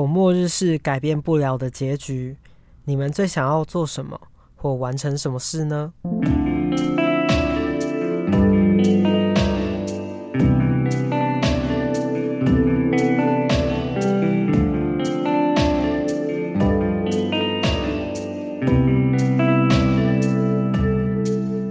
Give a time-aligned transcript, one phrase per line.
[0.00, 2.34] 我末日是改变不了的结局，
[2.86, 4.18] 你们最想要做什么
[4.56, 5.92] 或完成什么事呢？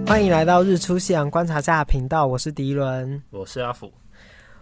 [0.06, 3.92] 欢迎来到日出夕阳观察家的频道，我是迪伦，我是阿福。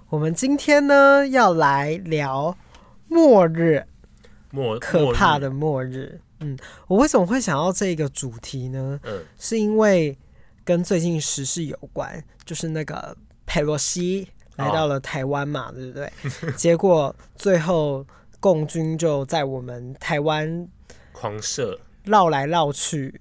[0.08, 2.56] 我们今天呢要来聊。
[3.08, 3.84] 末日，
[4.50, 6.20] 末可怕的末日。
[6.40, 9.00] 嗯，我为什么会想到这个主题呢？
[9.02, 10.16] 嗯，是因为
[10.64, 13.16] 跟最近时事有关，就是那个
[13.46, 16.12] 佩洛西来到了台湾嘛，哦、对不对？
[16.56, 18.06] 结果最后
[18.38, 20.68] 共军就在我们台湾
[21.12, 23.20] 狂射，绕来绕去，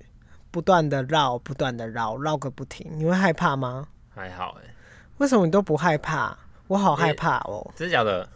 [0.51, 2.87] 不断的绕，不断的绕，绕个不停。
[2.95, 3.87] 你会害怕吗？
[4.13, 4.73] 还好哎，
[5.17, 6.37] 为什么你都不害怕？
[6.67, 7.71] 我好害怕哦！
[7.75, 8.27] 真的假的？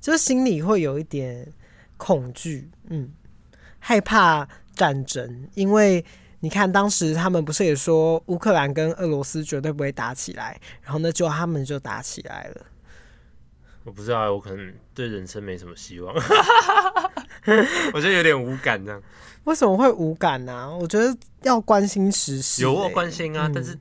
[0.00, 1.46] 就是心里会有一点
[1.96, 3.12] 恐惧，嗯，
[3.78, 6.04] 害怕战争，因为
[6.40, 12.66] 你看当时他们不是也说乌克兰跟俄罗斯绝对不会打起来，然后呢，就他们就打起来了。
[13.84, 16.14] 我不知道，我可能对人生没什么希望，
[17.92, 19.02] 我觉得有点无感这样。
[19.44, 20.70] 为什么会无感呢、啊？
[20.70, 23.76] 我觉得要关心时事、欸，有我关心啊，嗯、但是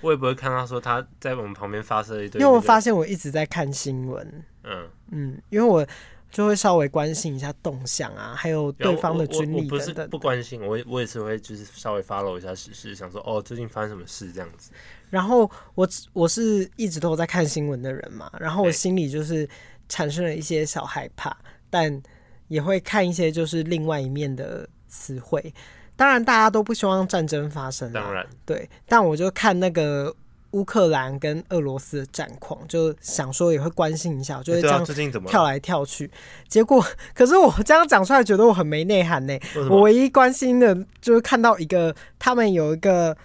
[0.00, 4.44] 我也不会看到说他在我们旁边发射一堆、因为我发现我一直在看新闻。
[4.64, 5.86] 嗯嗯，因为我
[6.30, 9.78] 就会稍微关心一下动向啊，还有对方的军力等等。
[9.78, 14.70] 我不是不关心，我我也是会就是稍微 follow 一下时事，想说哦，最近发生什么事这样子。
[15.10, 19.46] 然后我我是一直都有在看新闻的人嘛，然后我心里就是
[19.88, 21.36] 产生了一些小害怕，
[21.68, 22.02] 但
[22.48, 25.52] 也会看一些就是另外一面的词汇。
[25.94, 30.16] 当然，大家都不希望战争发生，当然对，但我就看那个。
[30.52, 34.84] 乌克兰跟俄罗斯的战况，就想说也会关心一下，就会这样
[35.26, 36.10] 跳来跳去。
[36.48, 39.38] 结果，可是我这样讲出来，觉得我很没内涵呢。
[39.68, 43.16] 我唯一关心的就是看到一个，他们有一个，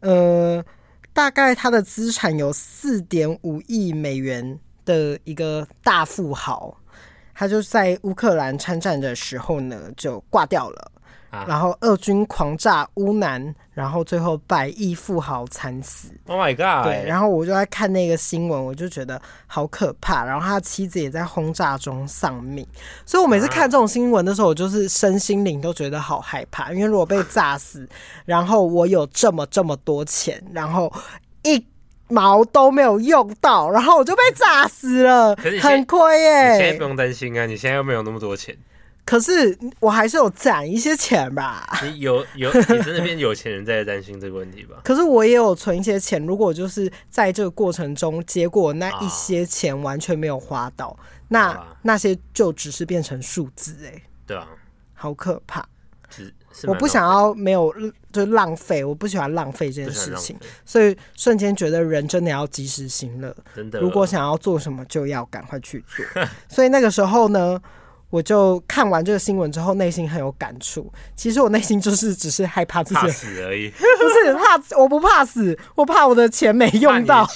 [0.00, 0.64] 呃，
[1.12, 6.76] 大概他的资产有四点五亿美元的一个大富豪，
[7.34, 10.92] 他就在乌克兰参战的时候呢，就挂掉了。
[11.46, 16.08] 然后俄军狂炸乌南，然后最后百亿富豪惨死。
[16.26, 16.84] Oh my god！
[16.84, 20.24] 对，然后我就在看那个新闻，我就觉得好可怕。
[20.24, 22.66] 然后他妻子也在轰炸中丧命，
[23.04, 26.72] 所以我每次看这种新闻的时候，我就是身心灵都觉得好害怕。
[26.72, 27.88] 因为如果被炸死，
[28.24, 30.92] 然后我有这么这么多钱，然后
[31.42, 31.64] 一
[32.08, 36.52] 毛都没有用到，然后我就被炸死了，很亏耶。
[36.52, 38.56] 你现在不用担心啊，你现在又没有那么多钱。
[39.04, 41.78] 可是我还是有攒一些钱吧。
[41.82, 44.76] 你有有， 你真的变有钱人在担心这个问题吧？
[44.84, 50.98] 可是我也有存一些钱，如果就是在这个过程中，结果那一些钱完全没有花到，啊、
[51.28, 54.02] 那那些就只是变成数字哎。
[54.26, 54.48] 对啊，
[54.94, 55.66] 好可怕。
[56.68, 57.74] 我不想要没有
[58.12, 63.34] 就浪费，我不喜欢浪费这件事情，所以瞬间觉得人真的要及时行乐。
[63.56, 66.06] 真的，如果想要做什么，就要赶快去做。
[66.48, 67.60] 所以那个时候呢，
[68.14, 70.88] 我就看完这个新闻之后，内心很有感触。
[71.16, 77.28] 其实我内心就是只是害怕自己怕死而已， 不是怕，我不怕死，我怕我的钱没用到，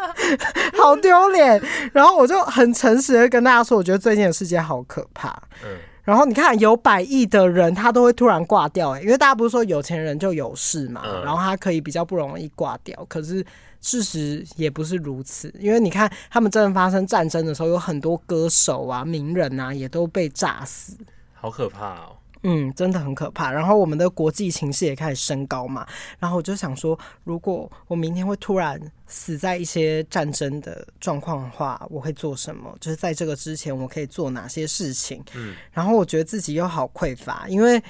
[0.80, 1.62] 好丢脸。
[1.92, 5.28] 然后我就很诚实的跟大家说，我觉得最近的世界好可怕。
[5.62, 13.44] 嗯，然后你看，有百亿的人他都会突然挂掉，哎，因为大家不是说有钱人就有事嘛，然后他可以比较不容易挂掉，可是。
[13.80, 20.96] 事实也不是如此，因为你看，他们真的发生战争的时候，有很多歌手啊、名人啊，也都被炸死，
[21.34, 22.16] 好可怕哦。
[22.44, 23.50] 嗯，真的很可怕。
[23.50, 25.84] 然后我们的国际情势也开始升高嘛，
[26.20, 32.72] 然后我就想说，如果我明天会突然死在一些战争的状况的话，我会做什么？
[32.80, 35.20] 就是在这个之前，我可以做哪些事情？
[35.34, 37.82] 嗯，然后我觉得自己又好匮乏，因为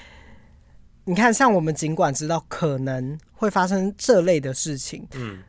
[1.05, 5.43] 你看，像我们尽管知道可能会发生这类的事情，嗯。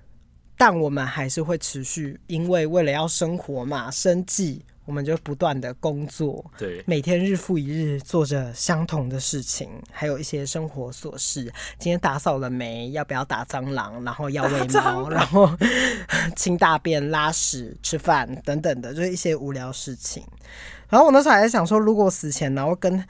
[0.60, 11.44] 但我们还是会持续，因为为了要生活嘛，生计，我们就不断的工作，对，每天日复一日做着相同的事情，还有一些生活琐事。
[11.78, 12.92] 今天打扫了没？
[12.92, 14.04] 要不要打蟑螂？
[14.04, 15.50] 然后要喂猫，然后
[16.36, 20.22] 清大便、拉屎、吃饭等等的，就是一些无聊事情。
[20.90, 23.02] 然后我那时候还在想说，如果死前然后跟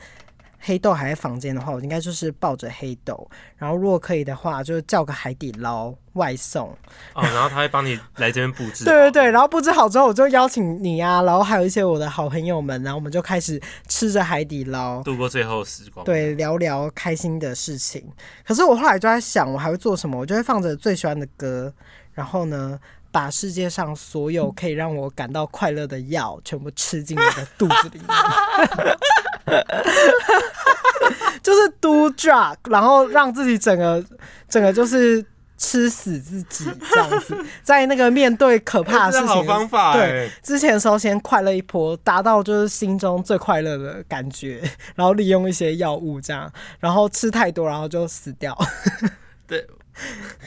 [0.60, 6.70] 黑豆还在房间的话，我应该就是抱着黑豆，然后如果可以的话，就叫个海底捞外送
[7.14, 8.84] 哦，然后他会帮你来这边布置。
[8.86, 16.06] 对对对，然后布置好之后，我就邀请你啊，然后还有一些我的好朋友们，然后我们就开始吃着海底捞，度过最后时光。
[16.06, 18.04] 对，聊聊开心的事情。
[18.46, 20.20] 可是我后来就在想，我还会做什么？
[20.20, 21.74] 我就会放着最喜欢的歌，
[22.12, 22.78] 然后呢，
[23.12, 28.08] 把世界上所有可以让我感到快乐的药全部吃进我的肚子里面，
[31.42, 34.04] 就是 do drug，然后让自己整个
[34.48, 35.26] 整个就是。
[35.62, 39.92] 吃死自己这样子，在那个面对可怕的事情，好方法。
[39.92, 44.62] 对，之前的时候先快乐一波，达到就是心中最快乐的感觉，
[44.96, 46.50] 然后利用一些药物这样，
[46.80, 48.58] 然后吃太多，然后就死掉。
[49.46, 49.68] 对，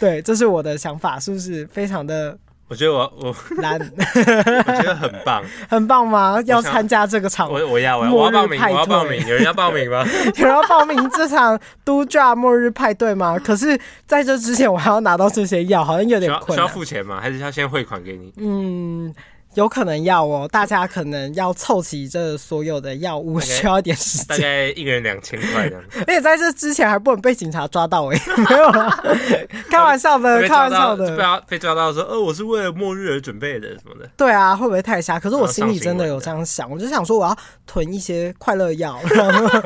[0.00, 2.38] 对，这是我的想法，是不是非常的？
[2.72, 6.42] 我觉得我我难， 我觉得很棒，很棒吗？
[6.46, 10.02] 要参加这个场，我我要我要报名，我要报名，有人要报名吗？
[10.36, 13.36] 有人要报名这场 Do Drug 末日派对吗？
[13.44, 16.56] 可是在这之前，我还要拿到这些药，好像有点困难。
[16.56, 17.20] 需要付钱吗？
[17.20, 18.32] 还是要先汇款给你？
[18.38, 19.14] 嗯。
[19.54, 25.84] 有可能要哦，大家可能要凑齐这所有的药物，需要一点时间，大概一个人两千块这样。
[26.06, 29.04] 而且在这之前还不能被警察抓到哎， 没有啦，
[29.70, 31.16] 开玩笑的， 开玩笑的。
[31.16, 34.08] 被被抓到说，呃，我是为了末日而准备的什么的。
[34.16, 35.20] 对啊，会不会太瞎？
[35.20, 39.60] 可是我心里真的有这样想，我就想说我要囤一些快乐药，然后，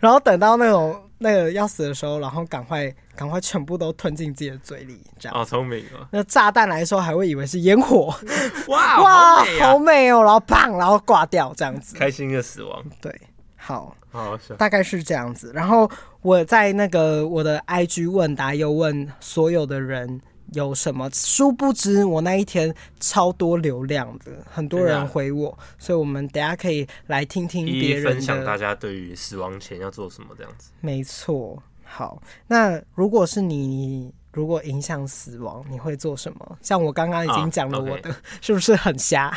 [0.00, 1.00] 然后等到那种。
[1.18, 5.36] 那个要死的时候，然后赶快赶快全部都吞进自己的嘴里，这样。
[5.36, 6.06] 好聪明哦！
[6.10, 8.14] 那炸弹来说，还会以为是烟火。
[8.68, 10.22] 哇哇，好美，啊、好美哦！
[10.22, 11.96] 然后砰，然后挂掉，这样子。
[11.96, 12.84] 开心的死亡。
[13.00, 13.14] 对，
[13.56, 14.36] 好，好。
[14.58, 15.52] 大概是这样子。
[15.54, 15.90] 然后
[16.22, 20.20] 我在那个我的 IG 问答，又问所有的人。
[20.52, 21.08] 有什么？
[21.10, 30.70] 殊不知我那一天超多流量的，很多人回我，啊、所以我们等下可以来听听别人分享大家对于死亡前要做什么这样子。
[30.80, 31.60] 没错，
[31.96, 36.58] 好，那如果是你，如果影响死亡，你会做什么？
[36.60, 39.32] 像我刚刚已经讲了我的，啊 okay、是不是很瞎？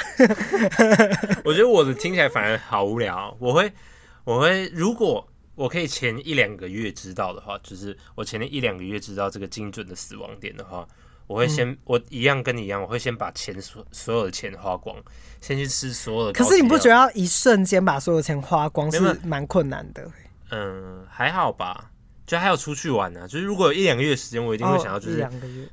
[1.46, 3.38] 我觉得我的听起来反而好无聊。
[3.38, 3.72] 我会，
[4.24, 10.88] 我会，如果我可以前一两个月知道的话，就是我前一两个月知道这个精准的死亡点的话。
[11.28, 14.96] 我会先，嗯、我一样跟你一样，我会先把钱所所有的钱花光，
[15.42, 16.32] 先去吃所有的。
[16.32, 20.10] 可是你不觉得要一瞬间把所有钱花光是蛮困难的？
[20.52, 21.92] 嗯，还好吧，
[22.28, 23.28] 就还有出去玩呢、啊。
[23.28, 25.28] 就是如果有一两个月时间，我一定会想要就是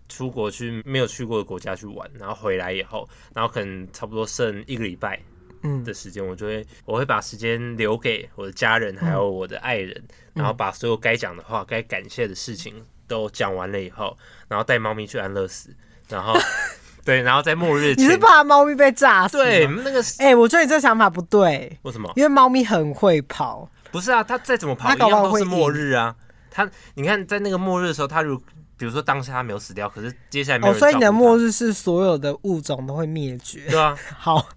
[0.09, 5.21] 出国去没有去过的国家去玩，然后回来以后，然后可能差不多剩一个礼拜
[5.65, 12.83] 嗯的时间，我就会我会把时间留给我的家人还有我的爱人，嗯、然后把所有该讲的话、该感谢的事情。
[13.07, 14.17] 都讲完了以后，
[14.49, 15.69] 然后带猫咪去安乐死，
[16.09, 16.33] 然后
[17.05, 19.37] 对，然后在末日前，你是怕猫咪被炸死？
[19.37, 21.79] 对，那个哎、欸，我觉得你这想法不对。
[21.83, 22.11] 为什么？
[22.17, 23.71] 因为猫咪很会跑。
[23.93, 26.17] 不是啊，它再怎么跑，它搞不好都是末日啊。
[26.55, 28.39] 它，你看，在那个末日的时候，他如
[28.77, 30.73] 比如说当下他没有死掉，可是接下来没有。
[30.73, 33.69] 哦，所以你的末日是所有的物种都会灭绝。
[33.69, 34.49] 对啊， 好。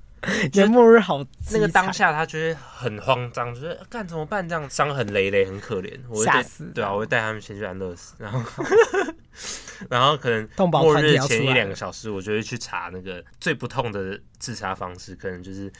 [0.41, 4.47] 你的末日好，那个当下他觉得很慌张，就是干怎么办？
[4.49, 5.97] 这样伤痕累累，很可怜。
[6.09, 8.41] 我会带，对啊，我会带他们先去安乐死，然后，
[9.89, 15.71] 然后可能末日前一两个小时，我就会去查那个最不痛的自杀方式，可能就是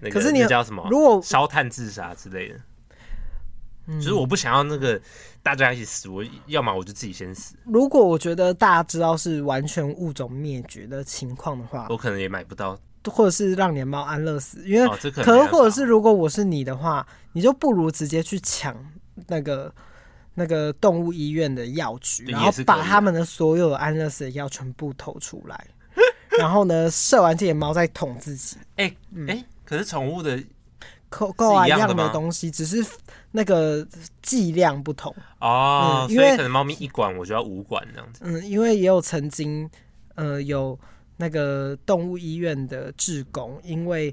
[0.00, 0.86] 那个，可是你叫什么？
[0.88, 2.60] 如果烧炭自杀之类的，
[3.86, 5.00] 嗯，就是我不想要那个
[5.42, 7.54] 大家一起死，我要么我就自己先死。
[7.64, 12.78] 如果我觉得大家知道是完全物种灭绝的情况的话，我可能也买不到。
[13.10, 18.76] 或者是让你的猫安乐死，因为可能或者是如果我是你的话，你就不如直接去抢
[19.26, 19.74] 那个
[20.34, 25.66] 那个动物医院的药局，然后把他们的所有安乐死的药全部投出来，
[26.38, 28.56] 然后呢，射完这些猫再捅自己。
[28.76, 28.84] 哎
[29.26, 30.40] 哎、欸欸，可是宠物的
[31.12, 32.84] 扣扣啊一样的东西，只是
[33.30, 33.86] 那个
[34.22, 36.06] 剂量不同哦。
[36.08, 38.22] 嗯、因为可能猫咪一管我就要五管这样子。
[38.24, 39.70] 嗯，因为也有曾经
[40.16, 40.76] 呃有。
[41.18, 44.12] 那个动物医院的志工，因为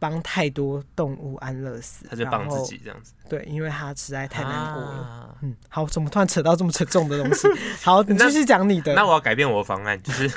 [0.00, 3.12] 帮太多动物安乐死，他就帮自己这样子。
[3.28, 4.88] 对，因为他实在太难过了。
[4.88, 7.46] 啊、嗯，好，怎么突然扯到这么沉重的东西？
[7.84, 8.92] 好，你继续讲你的。
[8.94, 10.28] 那我要改变我的方案，就是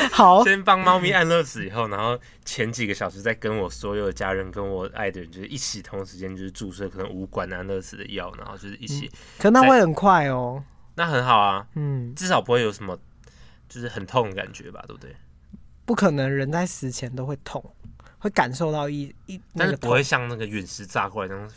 [0.12, 9.06] 好，先帮猫咪安乐死以后，然后前几个小时再跟我所有的家人、跟我爱的人，就是一起同时间就是注射可能无管安乐死的药，然后就是一起。
[9.06, 10.62] 嗯、可那会很快哦。
[10.94, 12.98] 那很好啊，嗯，至少不会有什么。
[13.70, 15.14] 就是很痛的感觉吧，对不对？
[15.84, 17.62] 不可能，人在死前都会痛，
[18.16, 21.50] 会感受到一一，但是不会像那个陨石炸过来那样，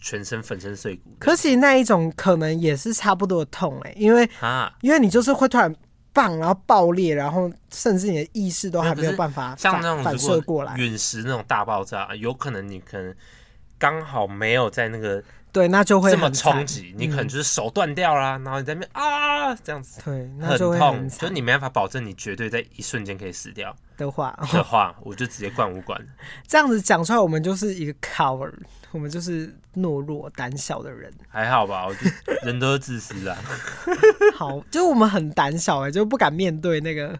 [0.00, 1.14] 全身粉身碎骨。
[1.18, 5.70] 可是那一种可能也是差不多的痛哎、欸，因为啊，因为你就是会突然
[6.12, 10.76] 棒，然后爆裂，然后甚至你的意识都还没有办法像那种反射过来。
[10.76, 13.14] 陨石那种大爆炸，有可能你可能
[13.78, 15.22] 刚好没有在那个。
[15.52, 26.00] 对，那就会这么冲击，你可能就是手断掉啦，嗯、然后你在那边啊这样子，对，那就会很痛，就你没办法保证你绝对在一瞬间可以死掉的话 的话，我就直接灌五管。
[26.48, 28.50] 这样子讲出来，我们就是一个 cover，
[28.92, 31.12] 我们就是懦弱胆小的人。
[31.28, 33.36] 还好吧，我觉得人都是自私啊。
[34.34, 37.18] 好，就我们很胆小哎、欸，就不敢面对那个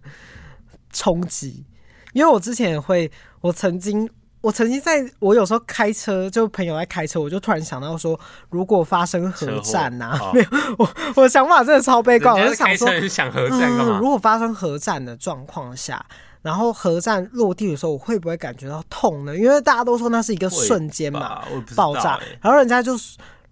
[0.91, 1.67] 冲击，
[2.15, 3.13] 因为我之前也会，
[3.43, 4.09] 我曾经。
[4.43, 8.19] 我曾经在我有时候开车，就朋友在开车，我就突然想到说，
[8.51, 10.47] 如果发生核战呐、 没有
[10.79, 12.35] 我我想法真的超悲观。
[12.35, 14.01] 我就想说，想核战干嘛、嗯？
[14.01, 16.05] 如果发生核战的状况下，
[16.43, 19.35] 然后核战落地的时候，我会不会感觉到痛呢？
[19.37, 21.43] 因为大家都说那是一个瞬间嘛，
[21.77, 22.19] 爆炸。
[22.41, 22.93] 然后人家就，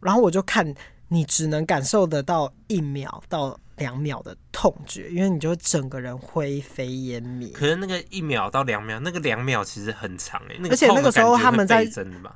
[0.01, 0.75] 然后我就看
[1.09, 3.57] 你只能感受得到一秒到。
[3.81, 7.51] 两秒的痛觉，因为你就整个人灰飞烟灭。
[7.53, 10.69] 可是那个一秒到两秒，那个两秒其实很长哎、欸。
[10.71, 11.85] 而且那个时候他们在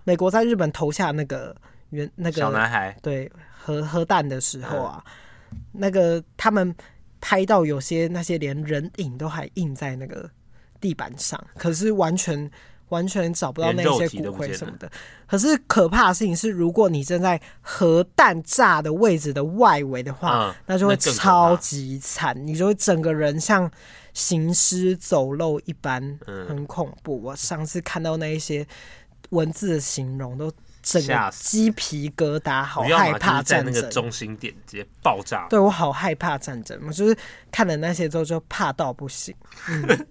[0.03, 1.55] 美国在日本投下那个
[1.91, 5.05] 原那个小男孩对核核弹的时候啊，
[5.53, 6.75] 嗯、那个他们
[7.21, 10.29] 拍到有些那些连人影都还印在那个
[10.81, 12.51] 地板上，可是完全。
[12.89, 14.91] 完全找不到那些骨灰什么的。
[15.27, 23.71] 可是可怕的事情是，如果你正在核弹炸的位置的外围的话，嗯、那就会超级惨，你就会整个人像
[24.13, 27.19] 行尸走肉一般，很恐怖。
[27.19, 28.67] 嗯、我上次看到那一些
[29.31, 30.53] 文字的形容都。
[30.85, 33.73] 整个鸡皮疙瘩，好害怕战争。
[33.73, 35.47] 在那个中心点直接爆炸。
[35.49, 37.17] 对，我好害怕战争，我就是
[37.51, 39.35] 看了那些之后就怕到不行。
[39.71, 40.07] 嗯、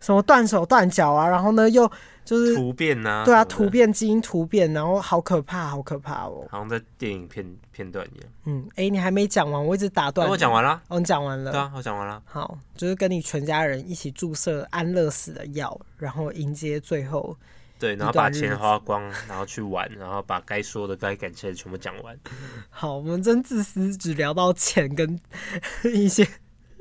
[0.00, 1.90] 什么断手断脚啊，然后呢又
[2.24, 8.28] 就是突变啊，对啊，突变基因突变，然后好可怕，好可怕哦，好像在电影片片段一样。
[8.44, 10.28] 嗯，哎、欸，你还没讲完，我一直打断。
[10.28, 10.80] 我讲完了。
[10.88, 11.50] 哦，你讲完了。
[11.50, 12.22] 对啊，我讲完了。
[12.24, 17.36] 好，就是跟你全家人一起注射安乐死的药，然后迎接最后。
[17.84, 22.18] 对，然后把钱花光，然后去玩，然后把该说的、该感谢的全部讲完。
[22.70, 25.20] 好，我们真自私，只聊到钱跟
[25.84, 26.26] 一些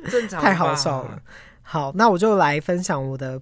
[0.10, 1.22] 正常，太好笑了。
[1.62, 3.42] 好，那我就来分享我的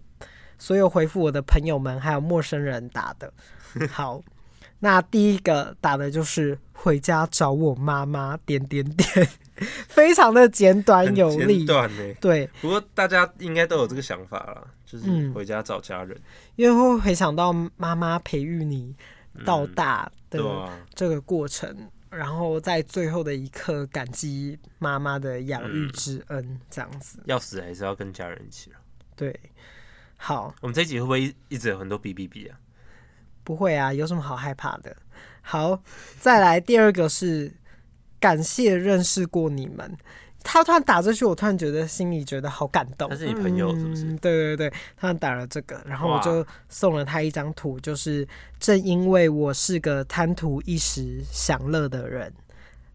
[0.58, 3.32] 所有回复我的朋友们还有陌生人打的。
[3.92, 4.20] 好，
[4.80, 9.28] 那第一个打的就是回家找我妈妈，点点点。
[9.88, 11.66] 非常的简短有力，
[12.20, 12.50] 对。
[12.62, 16.24] 不过大家应该都有这个想法啦，就是回家找家人，嗯、
[16.56, 18.96] 因为会回想到妈妈培育你
[19.46, 20.42] 到大的
[20.96, 27.20] 这个过程，嗯啊、然后在最后的一刻感激妈妈的养育之恩，这样子。
[27.26, 28.78] 要死还是要跟家人一起了。
[29.16, 29.40] 对，
[30.18, 32.58] 好，我们这一集会不会一直有很多哔哔哔啊？
[33.44, 34.96] 不会啊，有什么好害怕的？
[35.42, 35.82] 好，
[36.20, 37.54] 再来第二个是。
[38.22, 39.98] 感谢认识过你们。
[40.44, 43.08] 他突然打这句，我突然觉得心里觉得好感动。
[43.08, 44.06] 他是你朋友是不是？
[44.06, 48.28] 嗯，对对对，他打了这个，然后我就送了他一张图，就是
[48.60, 52.34] 正因为我是个贪图一时享乐的人，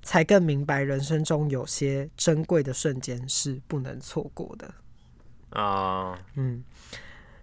[0.03, 4.69] 才更明白人生中有些珍贵的瞬间是不能错过的。
[5.51, 6.65] 啊，嗯，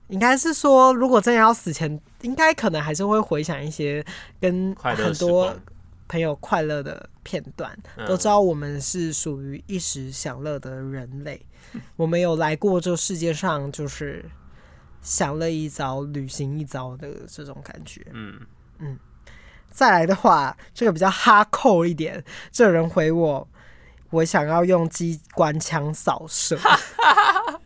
[0.09, 4.05] 应该是说，如果真的要死前，应该可能还是会回想一些
[4.41, 5.55] 跟很多。
[6.09, 11.43] 很有快乐的片段，都知道我们是属于一时享乐的人类。
[11.73, 14.23] 嗯、 我们有来过这世界上，就是
[15.01, 18.05] 享乐一遭，旅行一遭的这种感觉。
[18.11, 18.39] 嗯
[18.77, 18.99] 嗯。
[19.71, 23.47] 再来的话，这个比较哈扣一点，这人回我，
[24.11, 26.55] 我想要用机关枪扫射。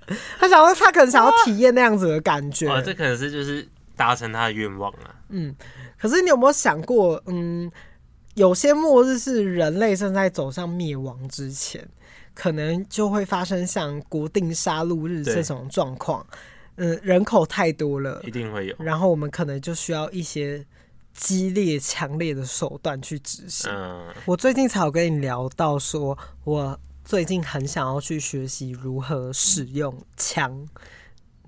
[0.39, 2.69] 他想要，他可能想要体验那样子的感觉。
[2.69, 3.67] 哦，这可能是就是
[3.97, 5.15] 达成他的愿望啊。
[5.27, 5.53] 嗯，
[5.99, 7.69] 可是你有没有想过，嗯？
[8.37, 11.89] 有些末日是人类正在走向灭亡之前，
[12.35, 16.23] 可能就会发生像国定杀戮日这种状况。
[16.75, 18.75] 嗯，人口太多了，一定会有。
[18.77, 20.63] 然后我们可能就需要一些
[21.15, 23.71] 激烈、强烈的手段去执行。
[23.73, 30.63] 嗯，我最近才有跟你聊到说，说我最近很想要去学习如何使用枪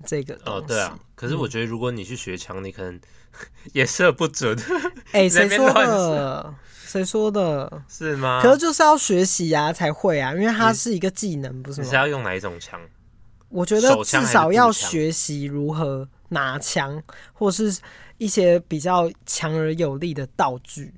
[0.04, 0.60] 这个东西。
[0.60, 0.98] 哦，对啊。
[1.14, 3.00] 可是我觉得，如果你去学枪，你可能
[3.72, 4.58] 也射不准。
[5.12, 6.52] 哎、欸，谁说的？
[6.90, 7.70] 谁说的？
[7.88, 8.40] 是吗？
[8.42, 11.84] 可是就是要学习啊，才会啊，因为它是一个技能，不是吗？
[11.84, 12.80] 你是要用哪一种枪？
[13.48, 17.00] 我觉得至少要学习如何拿枪，
[17.32, 17.78] 或是
[18.18, 20.92] 一些比较强而有力的道具。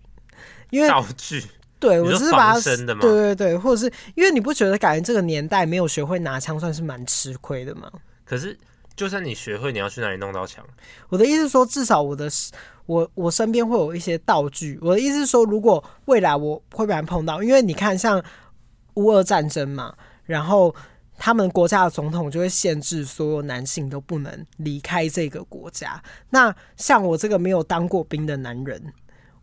[0.70, 1.44] 因为道具，
[1.78, 7.90] 对我只是把它，对对对，或者是因为你不觉得感觉这个年代没有学会拿枪算是蛮吃亏的吗？
[8.24, 8.58] 可是
[8.96, 10.64] 就算你学会，你要去哪里弄到枪？
[11.10, 12.30] 我的意思是说，至少我的。
[12.86, 18.22] 我我身边会有一些道具，我的意思是说，如果未来我会不然碰到，因为你看像
[18.94, 20.74] 乌俄战争嘛，然后
[21.16, 26.02] 他们国家的总统就会限制所有男性都不能离开这个国家。
[26.30, 28.92] 那像我这个没有当过兵的男人，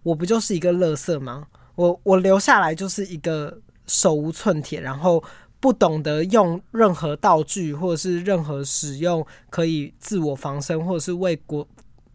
[0.03, 1.47] 我不就是一个垃圾吗？
[1.75, 5.23] 我我留下来就是一个手无寸铁，然后
[5.61, 11.65] 不懂得用任何道具或者是任何使用可以自我防身，或者是为国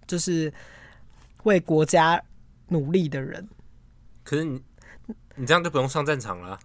[0.07, 0.53] 就是
[1.45, 2.23] 为国家
[2.69, 3.49] 努力的人。
[4.23, 4.61] 可是你
[5.37, 6.59] 你这样就不用上战场了。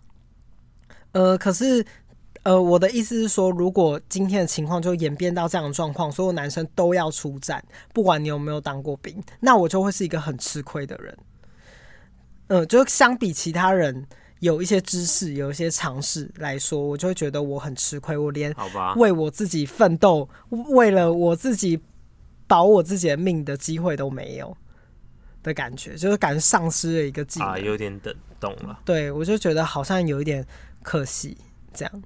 [1.13, 1.86] 呃，可是。
[2.43, 7.62] 呃，我的意思是说，如果今天的情况就演变到这样的状况，所有男生都要出战，
[7.93, 11.17] 不管你有没有当过兵，那我就会是一个很吃亏的人。
[12.48, 14.07] 嗯、呃，就相比其他人
[14.39, 18.17] 有一些知识、有一些尝试来说，我就会觉得我很吃亏。
[18.17, 18.55] 我连
[18.95, 21.77] 为我自己奋斗，为了我自己
[22.48, 24.55] 保我自己的命的机会都没有
[25.43, 28.79] 的感觉，就是感觉丧失了一个技能，啊，有点等懂了。
[28.86, 30.46] 对，我就觉得好像有一点
[30.84, 31.38] 可惜，
[31.74, 32.03] 这样。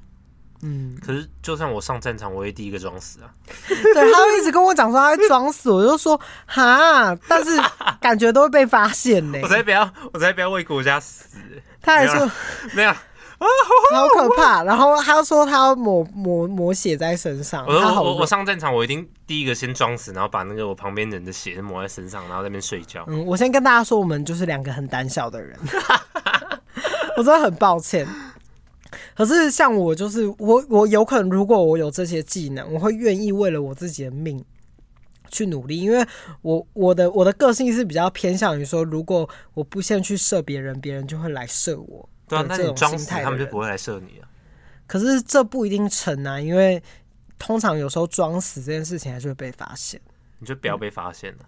[0.66, 3.28] 嗯，可是就算我上战场，我也第一个装死啊！
[3.68, 7.62] 对，他会一直跟我讲说他会装死，我就说哈，但是
[8.00, 9.40] 感觉都会被发现呢。
[9.44, 11.26] 我才不要，我才不要为国家死。
[11.82, 12.32] 他还说
[12.74, 12.96] 没有，
[13.40, 14.64] 好可怕。
[14.64, 17.66] 然后他说他要抹抹抹血在身上。
[17.66, 23.04] 我说我我上战场，我一定第一个先装死，然后把那个我旁边人的血抹在身上，然后在那边睡觉。
[23.08, 25.58] 嗯，我先跟大家说，我们就是两个很胆小的人。
[27.18, 28.08] 我真的很抱歉。
[29.16, 34.44] 可是像我，就是我，我有可能，如果我有这些技能，我会愿意为了我自己的命
[35.30, 36.04] 去努力，因为
[36.42, 42.10] 我我的我的个性是比较偏向于说，如果我不先去射别人，别人就会来射我。
[42.28, 44.28] 对啊，那你装死，他们就不会来射你啊。
[44.88, 46.82] 可是这不一定成啊，因为
[47.40, 50.00] 通常有时候装死这件事情还是会被发现。
[50.40, 51.46] 你就不要被发现了。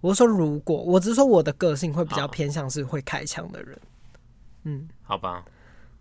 [0.00, 3.78] 我说如果，我只是说我的个性会比较偏向是会开枪的人。
[4.64, 5.44] 嗯，好吧。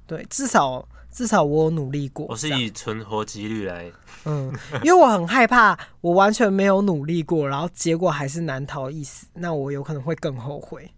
[0.08, 2.26] 对，至少至少我有努力过。
[2.28, 3.92] 我是以存活几率来，
[4.26, 4.52] 嗯，
[4.84, 10.90] 因为我很害怕，我完全没有努力过，然后结果还是难逃一死，那我有可能会更后悔。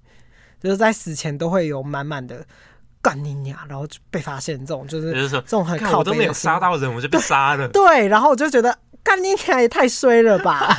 [0.60, 2.46] 就是在死前都会有满满的
[3.02, 7.68] 干你娘，然后就被发现这种，就是就是说这种很靠我都没有杀到人，我就被杀了。
[7.74, 10.74] 对，然后我就觉得干你娘也太衰了吧，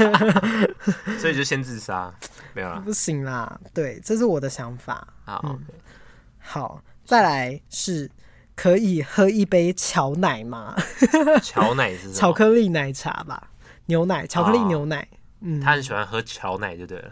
[1.19, 2.13] 所以就先自杀，
[2.55, 3.61] 没有了，不行啦。
[3.75, 5.07] 对，这是我的想法。
[5.25, 5.75] 好，嗯 okay.
[6.39, 8.11] 好，再来是。
[8.55, 10.77] 可以喝一杯巧奶吗？
[11.43, 12.15] 巧奶是什么？
[12.15, 13.49] 巧克力奶茶吧，
[13.87, 15.01] 牛奶，巧克力牛奶。
[15.01, 17.11] 哦、嗯，他很喜欢喝巧奶，就对了。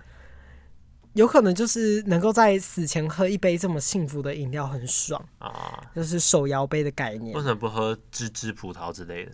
[1.21, 5.49] 有可能就是能够在死前喝一杯这么幸福的饮料，很爽啊！
[5.49, 7.37] 哦、就是手摇杯的概念。
[7.37, 9.33] 为什么不喝芝芝葡萄之类的？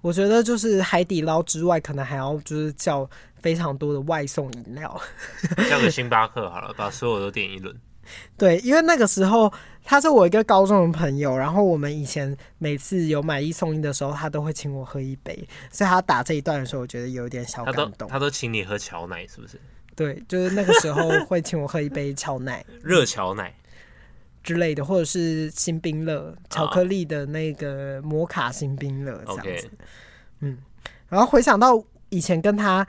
[0.00, 3.06] 我觉得就是海底捞之外，可能还要就是叫
[3.42, 4.98] 非常多的外送饮料，
[5.68, 7.78] 叫个星巴克好了，把所有都点一轮。
[8.38, 9.52] 对，因为那个时候
[9.84, 17.90] 他是我一个高中的朋友，然后我们以前每次有买一送一的时候，他都会请我喝一杯，所以他打这一段的时候，我觉得有点小感动。
[17.90, 19.60] 他都，他都请你喝乔奶，是不是？
[19.96, 23.52] 对，就是那个时候会请我喝一杯巧奶， 热巧奶
[24.44, 29.70] 之类的，或者是新冰乐，巧克力的那个摩卡新冰乐这样子。
[30.40, 30.58] 嗯，
[31.08, 32.86] 然后回想到以前跟他。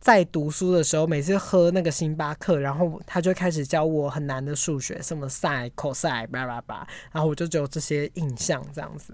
[0.00, 9.12] 在读书的时候，每次喝那个星巴克，然后他就开始教我很难的数学，什么 sin、cos、巴拉巴拉，然后我就只有这些印象，这样子。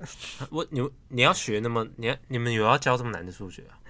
[0.50, 3.80] 我你你要学那么你要你们有要教这么难的数学啊？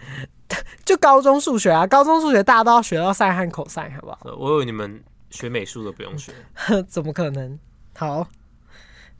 [0.85, 4.37] 就高中数学啊，高中数学大家都要学到 sin 和 cos，好不好？
[4.38, 6.33] 我以为你们学美术的不用学，
[6.88, 7.59] 怎么可能？
[7.96, 8.28] 好，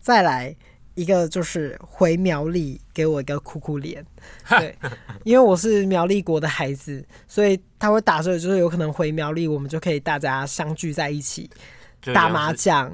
[0.01, 0.55] 再来。
[0.95, 4.05] 一个就是回苗栗给我一个哭哭脸，
[4.49, 4.77] 对，
[5.25, 11.51] 因为我是苗栗国的孩子，所以他会打这，就是有可能回苗栗，我们就可以大家相聚在一起
[12.15, 12.93] 打麻将。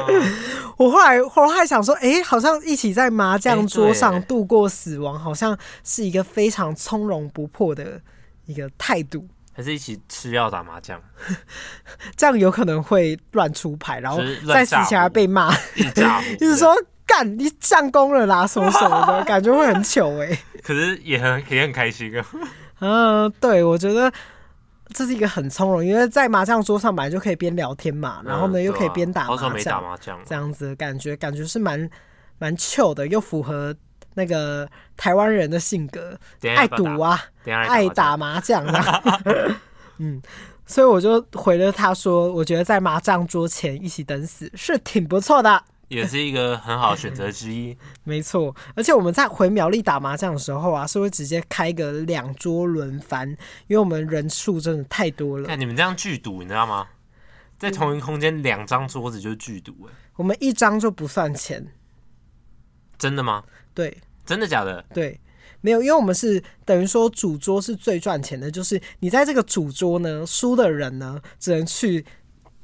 [0.78, 8.00] 我后来后来想说，哎、欸，好像一起在麻将桌上度过死亡，好像是一个非常从容不迫的
[8.46, 9.28] 一个态度。
[9.52, 11.02] 还是一起吃药打麻将，
[12.16, 15.52] 这样有可能会乱出牌，然后在死前还被骂，
[16.40, 16.74] 就是说。
[17.08, 22.24] 干你上攻了啦，什么什么的感觉会很糗哎、欸，可是也很也很开心啊。
[22.80, 24.12] 嗯，对，我觉得
[24.94, 31.90] 这是一个很从容，因为在麻将桌上本来就可以边聊天嘛，然后呢、嗯、又可以边打麻将，好久没打麻将，这样子感觉感觉是蛮
[32.38, 33.74] 蛮糗的，又符合
[34.14, 36.16] 那个台湾人的性格，
[36.56, 39.02] 爱赌啊，爱打麻将啊。
[39.98, 40.22] 嗯，
[40.66, 45.64] 所以我就回了他说，我觉得在麻将桌前一起等死是挺不错的。
[45.88, 48.54] 也是一个很好的选择之一， 没错。
[48.76, 53.28] 而且我们在回苗栗打麻将的时候啊，是会直接开个两桌轮番，
[53.66, 55.46] 因为我们人数真的太多了。
[55.46, 56.86] 看你们这样剧赌，你知道吗？
[57.58, 59.92] 在同一空间两张桌子就是聚赌哎。
[60.16, 61.66] 我们一张就不算钱，
[62.98, 63.42] 真的吗？
[63.72, 63.96] 对，
[64.26, 64.84] 真的假的？
[64.92, 65.18] 对，
[65.62, 72.04] 没有，因为我们是等于说主桌是最赚钱的，就是你在这个主桌呢，输的人呢只能去。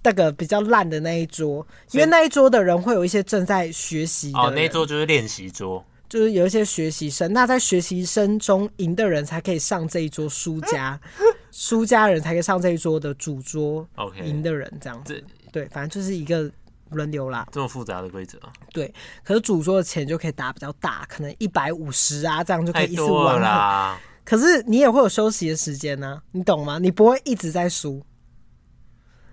[0.04, 4.38] 那个比较烂的那一桌，因为那一桌的人会有一些正在学习的。
[4.38, 7.32] 哦，那一桌就是练习桌，就是有一些学习生。
[7.32, 11.00] 那在学习生中赢的人才可以上这一桌输家，
[11.50, 13.88] 输家人才可以上这一桌的主桌。
[13.96, 16.48] OK，赢的人这样子，对，反正就是一个。
[16.90, 18.38] 轮流啦，这么复杂的规则。
[18.72, 18.92] 对，
[19.24, 23.98] 可是主桌的钱就可以打比较大，可能一百五十啊，这样就可以一次玩啦。
[24.22, 26.78] 可是你也会有休息的时间呢、啊，你懂吗？
[26.78, 28.00] 你不会一直在输，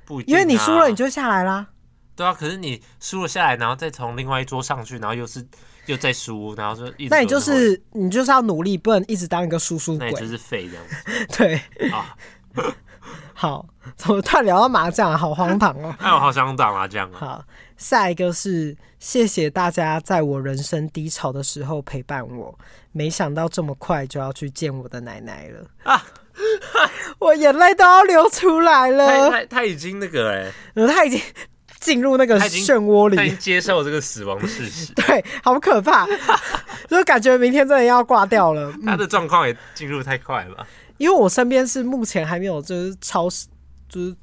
[0.06, 1.68] 不一定、啊，因为你输了你就下来啦。
[2.16, 5.46] 对啊，可是你输了下来，然后再从另外一桌上去，然后又是
[5.86, 11.26] 又再输，然后就一直，那你就是你就是要努力，不能一直当一个输输鬼，那就是废这样子。
[11.38, 12.16] 对啊。
[13.34, 15.18] 好，怎么突然聊到麻将啊？
[15.18, 15.96] 好荒唐哦！
[15.98, 17.18] 哎，我好想打麻将啊！
[17.18, 22.56] 好，下一个是谢谢大家在我人生低潮的时候陪伴我。
[22.92, 26.04] 没想到这么快就要去见我的奶奶了啊！
[27.20, 29.30] 我眼泪都要流出来了。
[29.30, 30.52] 他他已经那个哎，
[30.88, 31.20] 他已经
[31.80, 34.94] 进入那个漩涡里，他已经接受这个死亡的事实。
[34.94, 36.08] 对，好可怕，
[36.88, 38.74] 就感觉明天真的要挂掉了。
[38.86, 40.65] 他的状况也进入太快了。
[40.98, 43.48] 因为我身边是目前还没有，就是超市，
[43.89, 44.15] 就是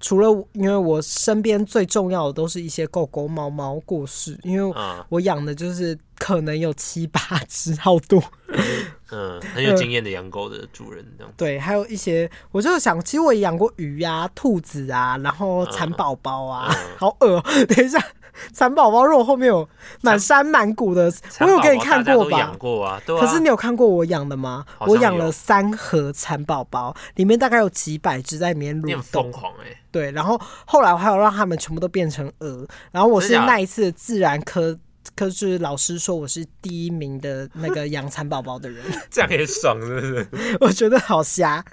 [0.00, 4.74] 除了因为我身边最重要的都是一些狗狗、猫猫过世，因为
[5.08, 8.22] 我养的就是可能有七八只，好多。
[9.12, 11.32] 嗯，很有经验的养狗的主人这样。
[11.36, 17.44] 对，还有一些，我就想，其实我也养过鱼呀、啊、兔子啊，然后蚕宝宝啊，嗯嗯、好恶、喔。
[17.66, 17.98] 等一下。
[18.52, 19.68] 蚕宝宝如果后面有
[20.02, 22.54] 满山满谷的，我有给你看过吧？
[22.58, 24.64] 过啊，可是你有看过我养的吗？
[24.80, 29.02] 我养了三盒蚕宝宝，里面大概有几百只在里面蠕动。
[29.02, 29.76] 疯狂哎！
[29.90, 32.66] 对，然后后来我还有让他们全部都变成蛾。
[32.90, 34.76] 然后我是那一次自然科
[35.16, 40.28] 科是老师说我是第一名的那个养蚕宝宝的人， 这样也爽是不是？
[40.60, 41.64] 我觉得好瞎。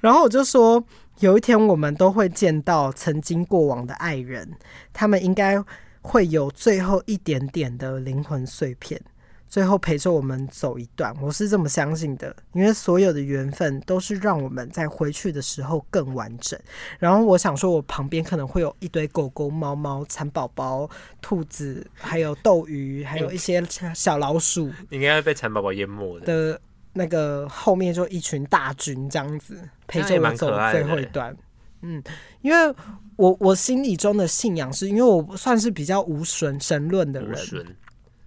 [0.00, 0.82] 然后我就说。
[1.24, 4.46] 有一天，我们都会见到曾经过往的爱人，
[4.92, 5.56] 他们应该
[6.02, 9.00] 会有最后一点点的灵魂碎片，
[9.48, 11.16] 最后陪着我们走一段。
[11.22, 16.60] 我是这么相信的，因为所有的缘分都是让我们在回去的时候更完整。
[16.98, 20.86] 然后我想说，我旁边可能会有一堆狗狗、猫猫、蚕宝宝、
[21.22, 26.60] 兔子，还有斗鱼，还有一些小老鼠，应该会被蚕宝宝淹没的。
[26.96, 31.36] 那个后面就一群大军这样子陪着我走最后一段，
[31.82, 32.00] 嗯，
[32.40, 32.74] 因为
[33.16, 37.36] 我我心里中的信仰是因为我算是比较无神神论的人，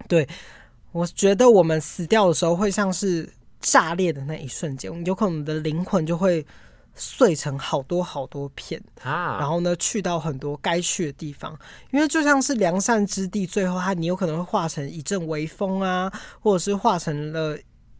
[0.06, 0.28] 对，
[0.92, 3.26] 我觉得我们死掉的时候会像是
[3.58, 6.46] 炸裂的那一瞬间，有可能我们的灵魂就会
[6.94, 11.58] 碎成好多好多片，然后呢去到很多该去的地方，
[11.90, 17.58] 因为就像是良善之地，最后它你有可能会化成一阵微风啊，或者是化成了。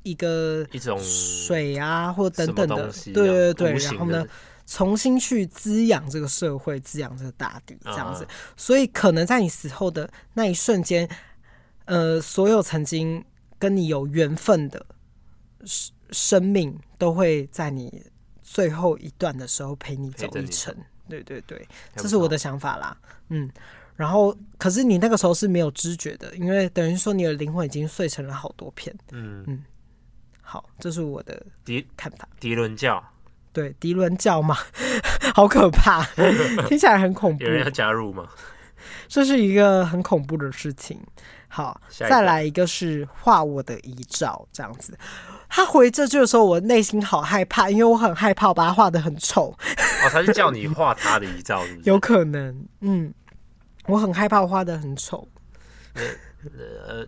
[0.09, 4.27] 一个一种水啊，或等等的，对对对，然后呢，
[4.67, 8.25] 重新去滋养这个社会，滋养这个大地，这样子。
[8.25, 8.29] Uh.
[8.57, 11.09] 所以，可能在你死后的那一瞬间，
[11.87, 13.25] 呃，所有曾经
[13.59, 14.85] 跟你有缘分的
[15.65, 18.03] 生生命，都会在你
[18.43, 20.75] 最后一段的时候陪你走一程。
[21.09, 21.67] 对对对，
[21.97, 22.97] 这是我的想法啦。
[23.29, 23.51] 嗯，
[23.97, 28.95] 然后，可是你那个时候是没有知觉的，因为等于说你的灵魂已经碎成了好多片。
[29.13, 29.65] 嗯嗯。
[30.51, 32.27] 好，这是我的迪看法。
[32.41, 33.05] 迪伦教，
[33.53, 34.57] 对，迪伦教嘛，
[35.35, 36.03] 好可怕，
[36.67, 37.45] 听起来很恐怖。
[37.45, 38.27] 有人要加入吗？
[39.09, 40.99] 这是一个很恐怖的事情。
[41.49, 44.99] 好，再来一个是画我的遗照，这样子。
[45.51, 49.55] 他回这句的时候，我内心好害怕，因为我很害怕我把他画的很丑。
[50.03, 51.85] 哦，他是叫你画他的遗照是不是？
[51.91, 53.13] 有可能，嗯，
[53.85, 55.29] 我很害怕我画的很丑。
[55.93, 57.07] 呃。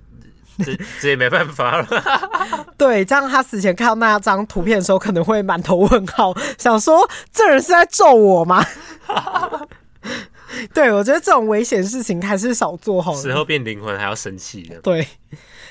[0.64, 1.86] 这这也没办法了。
[2.76, 8.64] 对，这样他死前看到那张图片的时候，可能会满头问号， 想说这人是在咒我吗？
[10.74, 13.12] 对，我觉得这种危险事情还是少做好。
[13.12, 14.80] 死后变灵魂还要生气的。
[14.80, 15.06] 对，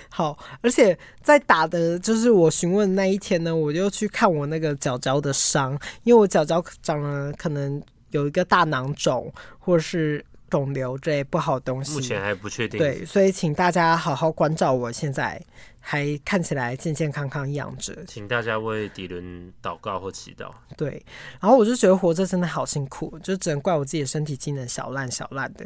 [0.09, 5.71] 好，而且在打的就是我询问那一天呢，我就去看我那个脚脚的伤，
[6.03, 10.23] 因为我脚脚长了可能有一个大囊肿，或者是。
[10.49, 12.77] 肿瘤这类不好的东西，目前还不确定。
[12.77, 15.41] 对，所以请大家好好关照我，现在
[15.79, 17.95] 还看起来健健康康养着。
[18.05, 20.49] 请大家为迪伦祷告或祈祷。
[20.75, 21.03] 对，
[21.39, 25.65] 然后我就觉得活着真的好辛苦，就只能怪我自己的身体机能小烂小烂的。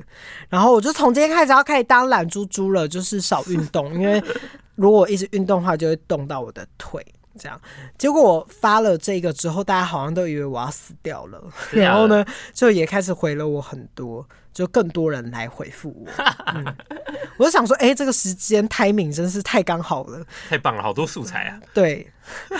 [0.49, 4.21] 然后我就从今天开始要开始当懒猪猪了，就是少运动，因为
[4.75, 7.03] 如果我一直运动的话，就会冻到我的腿。
[7.35, 7.59] 这样，
[7.97, 11.43] 结果我发了这个之后，大家好像都以为我要死掉了，
[11.73, 14.23] 然后呢，就也开始回了我很多。
[14.53, 16.63] 就更多人来回复我，嗯，
[17.37, 21.59] 我就想说，哎、欸，这个时间 timing 真是太刚好了，太棒了，好多素材啊。
[21.73, 22.07] 对，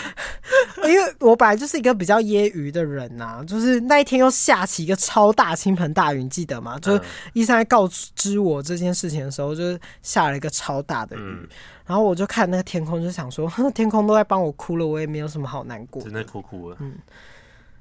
[0.85, 6.79] 因为我本来就是一个比较业余的人呐、啊，就是那一天又下起一个超大倾盆大雨，记得吗？
[6.79, 7.01] 就是
[7.33, 11.47] 医生在告知我这件事情的时候，就是下了一个超大的雨，嗯、
[11.85, 16.77] 然后我就看那个天空，就想说，天空都在帮我哭了，我也没有什么好难过，真的哭哭了。
[16.79, 16.95] 嗯，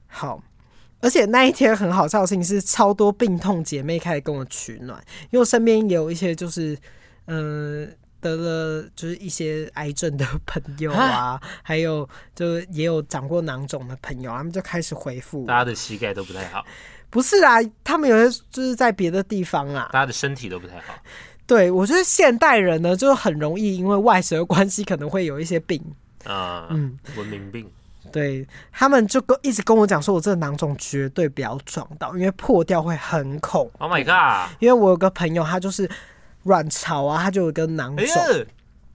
[0.07, 0.43] 好。
[1.03, 6.79] 而且那一天很好笑的事情是，超多病痛姐妹开始跟我取暖，因为我身边也有一些就是，
[7.27, 15.45] 嗯、呃，得了就是一些癌症的朋友啊，还有就是也有长过囊肿的朋友，他们就开始回复。
[15.45, 16.65] 大家的膝盖都不太好。
[17.11, 20.95] 不是啊，他们有些就是在别的地方啊，大家的身体都不太好。
[21.45, 25.83] 对，我觉得现代人呢，就很容易因为外食的关系，可能会有一些病
[26.25, 27.69] 啊，嗯，文明病。
[28.11, 33.71] 对，他们就跟一直跟我讲说，我这个囊肿绝对不要撞到，因为破掉会很恐。
[33.79, 34.51] Oh my god！
[34.59, 35.89] 因为我有个朋友，他就是
[36.45, 38.07] 卵巢啊，他就有一个囊肿。
[38.07, 38.47] 哎、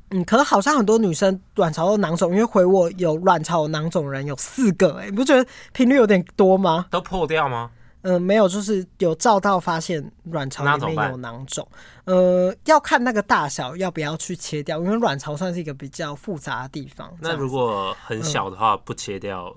[0.09, 6.85] 嗯，可能好像很多女生卵巢有囊肿，因为回我有卵巢有囊肿人有四个、欸，哎，你不觉得频率有点多吗？
[6.89, 7.71] 都破掉吗？
[8.07, 11.67] 嗯、呃，没有，就是有照到发现卵巢里面有囊肿。
[12.05, 17.13] 呃，要看那个大小要不要去切掉，因为卵巢算是一个比较复杂的地方。
[17.19, 19.53] 那如果很小的话，嗯、不切掉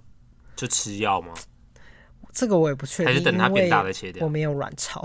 [0.56, 1.28] 就吃药吗？
[2.32, 4.24] 这个我也不确定，还是等它变大的切掉。
[4.24, 5.04] 我没有卵巢，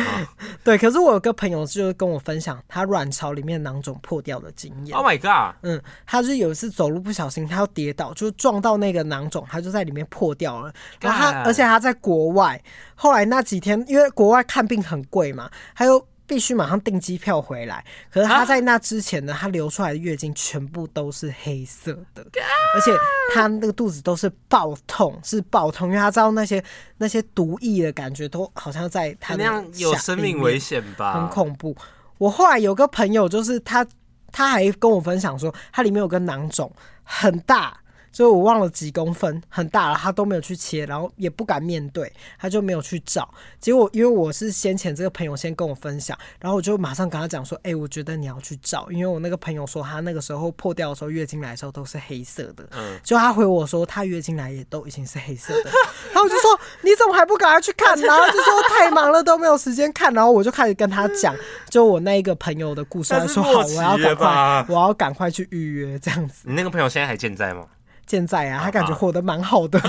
[0.64, 0.76] 对。
[0.76, 4.96] 可是我有个朋友就是跟我分享他卵巢里面囊肿破掉的经验。
[4.96, 5.56] Oh my god！
[5.62, 10.72] 嗯，他是有一次走路不小心，他要跌倒，就撞到那个囊肿，他就在里面破掉了。
[11.00, 12.62] 然后他而且他在国外，
[12.94, 16.06] 后来那几天因为国外看病很贵嘛，还有。
[16.26, 17.84] 必须马上订机票回来。
[18.10, 22.26] 可是他在那之前呢，他流出来的月经全部都是黑色的，
[22.74, 22.92] 而且
[23.34, 26.62] 他那个肚子都是爆痛，是爆痛，因为他知道那些
[26.98, 31.76] 那些毒液的感觉都好像在他那样有生命危险吧，很恐怖。
[32.18, 33.86] 我后来有个朋友，就是他，
[34.32, 36.70] 他还跟我分享说，他里面有个囊肿
[37.02, 37.78] 很大。
[38.16, 43.28] 所以我忘了几公分，很大了，他都没有去切，然后也不敢面对，他就没有去找。
[43.60, 55.70] 结果因为我是先前这个朋友先跟我分享，然后我就马上跟他讲说：“哎、欸，我觉得你要去找，因为我那个朋友说他那个时候破掉的时候，月经来的时候都是黑色的。”嗯，就他回我说他月经来也都已经是黑色的，
[56.10, 61.36] 然后我就说：“你怎么还不赶快去看？”然后就说太忙了都没有时间看，然后我就开始跟他讲，
[61.68, 67.66] 就我那一个朋友的故事，他说：“好，我要赶快，我要赶快去预约这样子。”你那个朋友现在还健在吗？
[68.06, 69.80] 现在啊，他感觉活得蛮好的。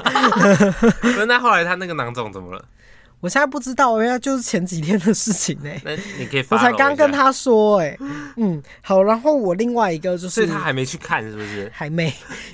[1.28, 2.66] 那后来他那个囊肿怎么了？
[3.20, 5.82] 我现在不知道，因为就是前几天的事情呢、欸。
[5.86, 7.98] 那你可以，我才刚跟他说、欸，哎，
[8.36, 9.02] 嗯，好。
[9.02, 11.68] 然后我另外一个就是，所以他还没去看，是不是？
[11.74, 12.06] 还没，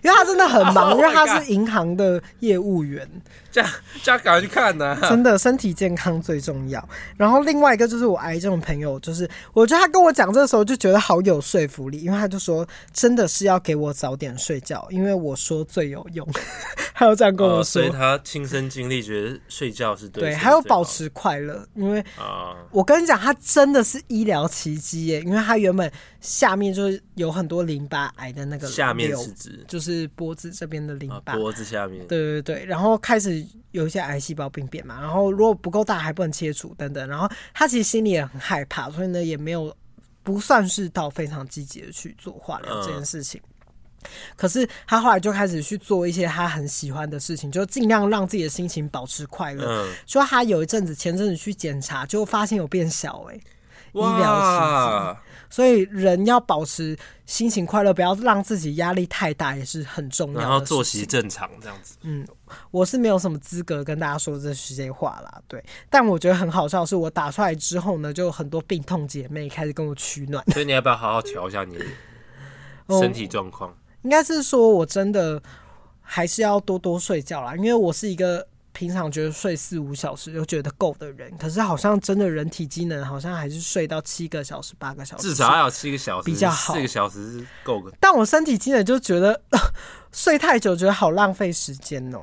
[0.02, 3.06] 因为他真的很忙，oh、因为他是银行的业务员。
[3.53, 3.69] 这样，
[4.01, 4.99] 这样赶快去看呢、啊！
[5.07, 6.89] 真的，身体健康最重要。
[7.15, 16.27] 然后另外一个就是我癌症的朋友，就是我觉得他跟我讲这个时候就觉得好有说服力，因为他就说真的是要给我早点睡觉，因为我说最有用。
[16.95, 20.23] 还有这样跟我说，所以他亲身经历，觉得睡觉是对。
[20.23, 33.42] 对，还有保持快乐，因为啊，我跟你讲，他真的是医疗奇迹耶，因为他原本下面就是有很多淋巴癌的那个下面是指就是脖子这边的淋巴，脖子下面，对对对，然后开始。
[33.71, 39.75] 有一些癌细胞病变嘛，然后如果不够大还不能切除等等，然后他其实心里也很害怕，所以呢也没有
[40.21, 43.41] 不算是到非常积极的去做化疗这件事情。
[43.45, 49.65] 嗯、可是他后来就开始去做一些他很喜欢的事情，就尽量让自己的心情保持快乐。
[49.65, 53.41] 嗯、说他有一阵子前阵子去检查，就发现有变小哎、欸，
[53.93, 55.19] 医疗奇迹。
[55.49, 60.41] 所以人要保持心情快乐，不要让自己压力太大，也是很重要的。
[60.41, 61.95] 然后作息正常这样子。
[62.01, 62.25] 嗯，
[62.71, 65.41] 我是没有什么资格跟大家说这些话啦。
[65.47, 70.43] 对，但我觉得很好笑的是，我打出来之后呢，就很多病痛姐妹开始跟我取暖。
[70.51, 71.85] 所以你要不要好好调一下你的
[72.99, 73.75] 身体状况？
[74.03, 75.41] 应该是说我真的
[76.01, 78.47] 还是要多多睡觉啦，因为我是一个。
[78.75, 87.95] 平常觉得睡四五小时就觉得够的人，可是好像真的人体机能好像还是睡到七个小时、八个小时，至少要有七个小时比较好，四个小时是够的。
[87.99, 89.39] 但我身体机能就觉得
[90.11, 92.21] 睡太久，觉得好浪费时间哦。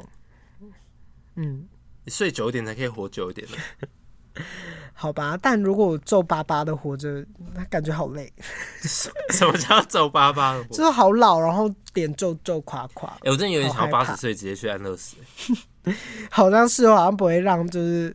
[1.36, 1.68] 嗯，
[2.04, 3.46] 你睡久一点才可以活久一点。
[4.94, 8.32] 好吧，但如果我皱巴巴的活着，那感觉好累。
[8.80, 9.10] 什
[9.44, 10.68] 么叫皱巴巴的活？
[10.68, 13.08] 就是好老，然后脸皱皱垮垮。
[13.08, 15.16] 哎、欸，我真的有点想要八十岁直接去安乐死。
[16.30, 18.14] 好像是，好像不会让就是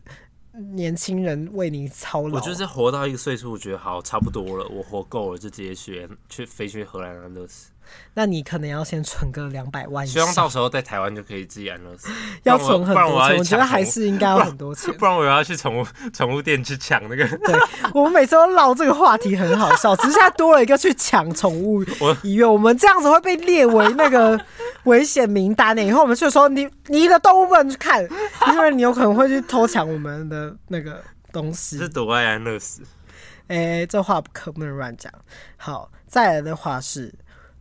[0.74, 2.36] 年轻人为你操劳。
[2.36, 7.72] 我就是活到一个岁数，我觉得好差不多了，我活够了，就直接去去飞去荷兰安乐死。
[8.14, 10.06] 那你可能要先存个两百万。
[10.06, 12.08] 希望到时候在台湾就可以自己安乐死。
[12.44, 14.92] 要存很多钱，我，我觉得还是应该要很多钱。
[14.96, 17.26] 不然我要去宠物宠物店去抢那个。
[17.38, 17.54] 对，
[17.92, 21.82] 我们每次都唠这个话题很好笑，只是现在多了一个去抢宠物
[22.22, 24.40] 医院，我们这样子会被列为那个
[24.84, 25.82] 危险名单呢。
[25.82, 28.02] 以后我们就说你你的动物不能去看，
[28.52, 31.78] 因为你有可能会去偷抢我们的那个东西。
[31.78, 32.82] 是躲爱安乐死。
[33.48, 35.12] 哎、欸，这话可不能乱讲。
[35.56, 37.14] 好，再来的话是。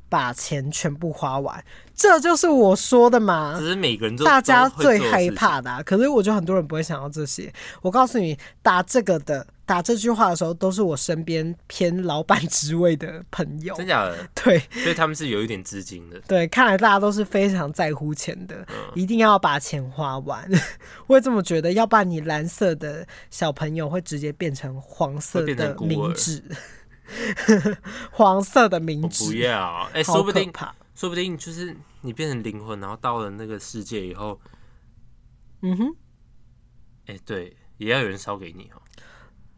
[0.10, 1.64] 把钱全部花完，
[1.96, 3.56] 这就是我说的嘛。
[3.60, 7.52] 只是每个人都大家最害怕的、啊，可是我觉得很多人不会想到这些。
[7.82, 13.76] 我告诉你，打这个的，打这句话的时候，都是我身边偏老板职位的朋友。
[13.76, 14.16] 真假的？
[14.36, 16.20] 对，所以他们是有一点资金的。
[16.28, 20.50] 对，看来大家都是非常在乎钱的，嗯、一定要把钱花完。
[21.08, 26.44] 我也这么觉得，要不然你蓝色的小朋友会直接变成黄色的名字。
[28.12, 29.84] 黄色的名字，不要。
[29.94, 30.52] 哎、欸，说不定，
[30.96, 34.40] 说不定就是你变成灵魂，然后到了那个世界以后，
[35.62, 35.96] 嗯哼，
[37.08, 38.82] 哎、欸，对，也要有人烧给你哦。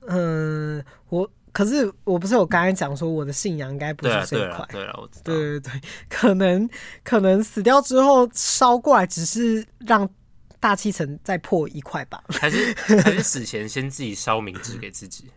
[0.10, 6.70] 嗯，我可是我不是我刚才讲说我的信仰应该不是这一块，对了，我知道，对对对，可能
[7.04, 10.08] 可能死掉之后烧过来，只是让
[10.60, 15.30] 大气层再破一块吧，还是还是死前先自己烧冥纸给自己。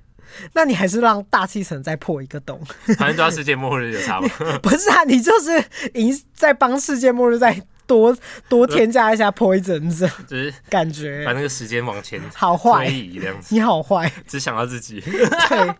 [0.53, 2.61] 那你还是让大气层再破一个洞，
[2.99, 4.59] 反正都要世界末日就差不多？
[4.61, 5.65] 不是啊，你就是
[5.95, 8.17] 赢在帮世界末日再多
[8.49, 9.91] 多添加一下 poison，
[10.27, 13.55] 就是感觉把那个时间往前好坏这样子。
[13.55, 15.01] 你好坏， 只想到自己。
[15.03, 15.75] 对，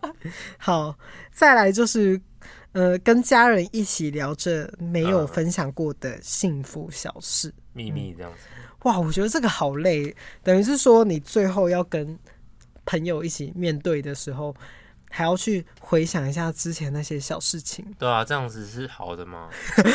[0.57, 0.93] 好，
[1.33, 2.19] 再来就是
[2.73, 8.39] 呃，跟家人一起聊着没有分享过的幸福小事秘密这样子。
[8.83, 12.19] 哇，我觉得这个好累，等于是说你最后要跟。
[12.91, 14.53] 朋友一起面对的时候，
[15.09, 17.85] 还要去回想一下之前那些小事情。
[17.97, 19.47] 对啊，这样子是好的吗？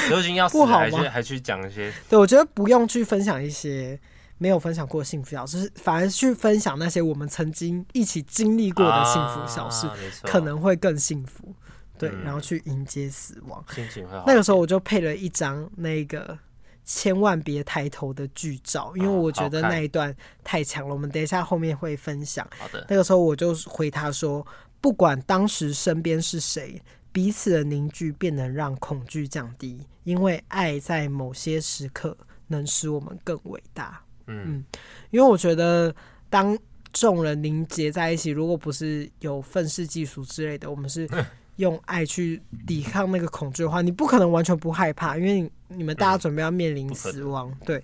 [0.09, 1.93] 都已经要死了，还去还去讲一些？
[2.09, 4.01] 对，我觉得不用去分享一些
[4.39, 11.55] 没有分享过的幸福小事，反而去分享那些我们曾经一起经历过的幸福小事，啊、可能会更幸福。
[11.99, 14.25] 对，嗯、然后去迎接死亡，心情会好。
[14.27, 16.39] 那个时候我就配了一张那个。
[16.87, 20.95] 千万别抬头的剧照，因为我觉得那一段太强了。
[20.95, 22.49] 我们等一下后面会分享。
[22.57, 24.47] 好的，那个时候我就回他说
[24.81, 34.65] ：“不管当时身边是谁，彼此的凝聚便能让恐惧降低，因为爱在某些时刻能使我们更伟大。”嗯嗯，
[35.11, 35.93] 因为我觉得
[36.31, 36.57] 当
[36.93, 41.09] 众人凝结在一起，如果不是有愤世嫉俗之类的，我们是。
[41.57, 47.83] 用爱去抵抗那个恐惧的话，你不可能完全不害怕，因为你们大家准备要面临死亡，嗯、对。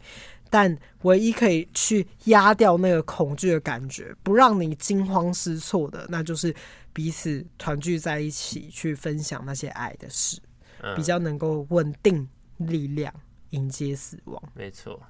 [0.50, 6.54] 但唯一可以去压掉那个恐惧的感觉，不让你惊慌失措的，那就是
[6.92, 10.38] 彼此团聚在一起，去分享那些爱的事，
[10.82, 13.12] 嗯、比较能够稳定力量，
[13.50, 14.42] 迎接死亡。
[14.54, 15.00] 没错。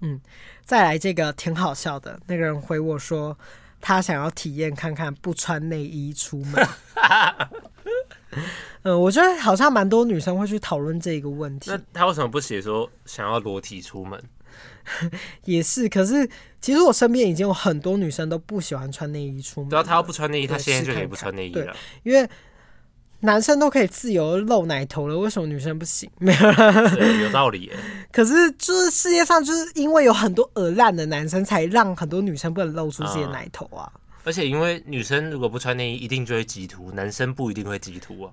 [0.00, 0.20] 嗯，
[0.62, 3.38] 再来这个挺好笑的，那个人回我说。
[3.86, 6.66] 他想要体验看看不穿内衣出门。
[8.82, 11.70] 嗯，我觉得好像蛮多女生会去讨论这个问题。
[11.70, 14.18] 那他为什么不写说想要裸体出门？
[15.44, 16.26] 也是，可是
[16.62, 19.68] 其实我身边已经有很多女生都不喜欢穿内衣出门。
[19.68, 21.76] 只要她要不穿内衣，她现在就可以不穿内衣了。
[22.04, 22.26] 因为
[23.24, 26.08] 男生都可以自由露奶头了，为什么女生不行？
[26.18, 27.72] 没有，有道理耶。
[28.12, 33.90] 可是，就是世界上就是因为有很多耳烂的男生，才让很多女生不能露出自己的奶头啊。
[34.24, 38.30] 而且，因为女生如果不穿内衣，一定就会激凸，男生不一定会激凸啊。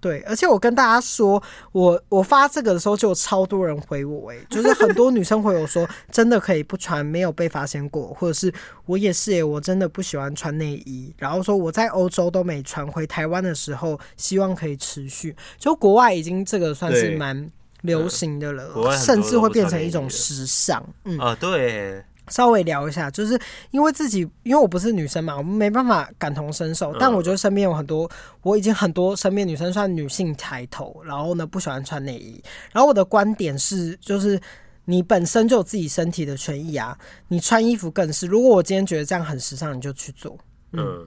[0.00, 8.52] 对，而且我跟大家说，我我发这个的时候就有超多人回我，哎，就是很多女生回我说，真的可以不穿，没有被发现过，或者是
[8.86, 17.50] 我也是，哎，我真的不喜欢穿内衣，然后说我在欧洲都没穿，回台湾的时候希望可以持续，就国外已经这个算是蛮
[17.82, 21.18] 流行的了，嗯、甚至会变成一种时尚，嗯。
[21.18, 22.04] 啊，对。
[22.30, 23.38] 稍微聊一下，就是
[23.70, 26.94] 因为自己，因为我不是女生嘛，我们没办法感同身受。
[26.98, 28.10] 但我觉得身边有很多，
[28.42, 32.42] 我已经很多身边女生算女性抬头，然后呢不喜欢穿内衣。
[32.72, 34.40] 然后我的观点是，就是
[34.84, 36.96] 你本身就有自己身体的权益啊，
[37.28, 38.26] 你穿衣服更是。
[38.26, 40.36] 如果我今天觉得这样很时尚，你就去做。
[40.72, 41.06] 嗯，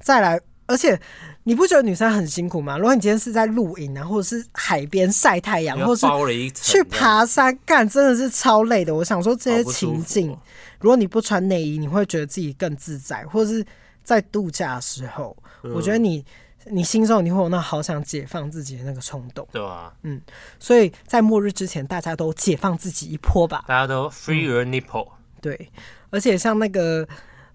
[0.00, 0.40] 再来。
[0.70, 1.00] 而且
[1.44, 2.76] 你不觉得女生很辛苦吗？
[2.76, 8.94] 如果你今天是在露营啊，或者是海边晒太阳，或者是去爬山干，真的是超累的。
[8.94, 10.36] 我想说这些情境，
[10.80, 13.64] 如果你不穿内衣，你会觉得自己更自在，或者是
[14.02, 16.24] 在度假的时候，我觉得你
[16.66, 20.20] 你心中你会有那好想解放自己的那个冲动，对啊，嗯，
[20.58, 25.08] 所以在末日之前，大家都解放自己一波吧，大家都 free your nipple，
[25.40, 25.70] 对，
[26.10, 27.06] 而且像那个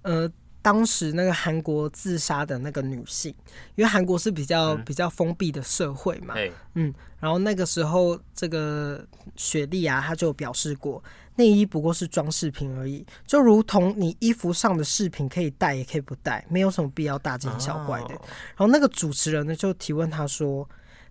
[0.02, 0.32] 呃。
[0.64, 3.36] 当时那个韩国自杀的那个女性，
[3.76, 6.34] 因为韩国是比较、嗯、比较封闭的社会嘛，
[6.76, 9.06] 嗯，然后那个时候这个
[9.36, 11.04] 雪莉啊，她就表示过，
[11.36, 18.15] 内衣不过是装饰品而已，就如同你衣服上的饰品可以戴也可以不戴，没有什么必要大惊小怪的。
[18.15, 18.21] 哦、
[18.56, 20.67] 然后那个主持人呢就提问他说：“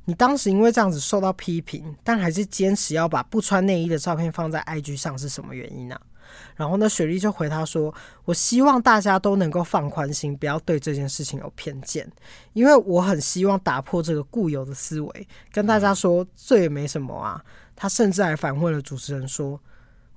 [0.06, 6.02] 你当时因为这样子受到批评，但还是坚持要把不穿内衣的照片放在 IG 上，是什么原因呢、啊？”
[6.56, 7.92] 然后呢，雪莉就回他说
[8.24, 12.10] ：“我希望大家都能够放宽心，不要对这件事情有偏见，
[12.52, 17.44] 因为我很希望打破这个固有的思维，跟大家说这也没什么啊。”
[17.76, 19.60] 他甚至还反问了主持人说：“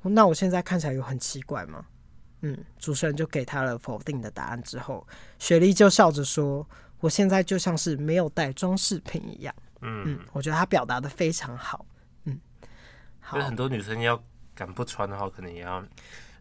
[0.10, 1.86] 那我现在看起来有很奇怪吗？”
[2.42, 5.06] 嗯，主持人就给他了否定的答案之后，
[5.40, 6.68] 雪莉就笑着说
[7.00, 11.86] ：“我现在就像是没有带装饰品一样。”嗯嗯，我觉得他表达的非常好。
[12.26, 12.40] 嗯，
[13.20, 14.22] 好，很多女生要。
[14.58, 15.86] 敢不穿的话，可能也要。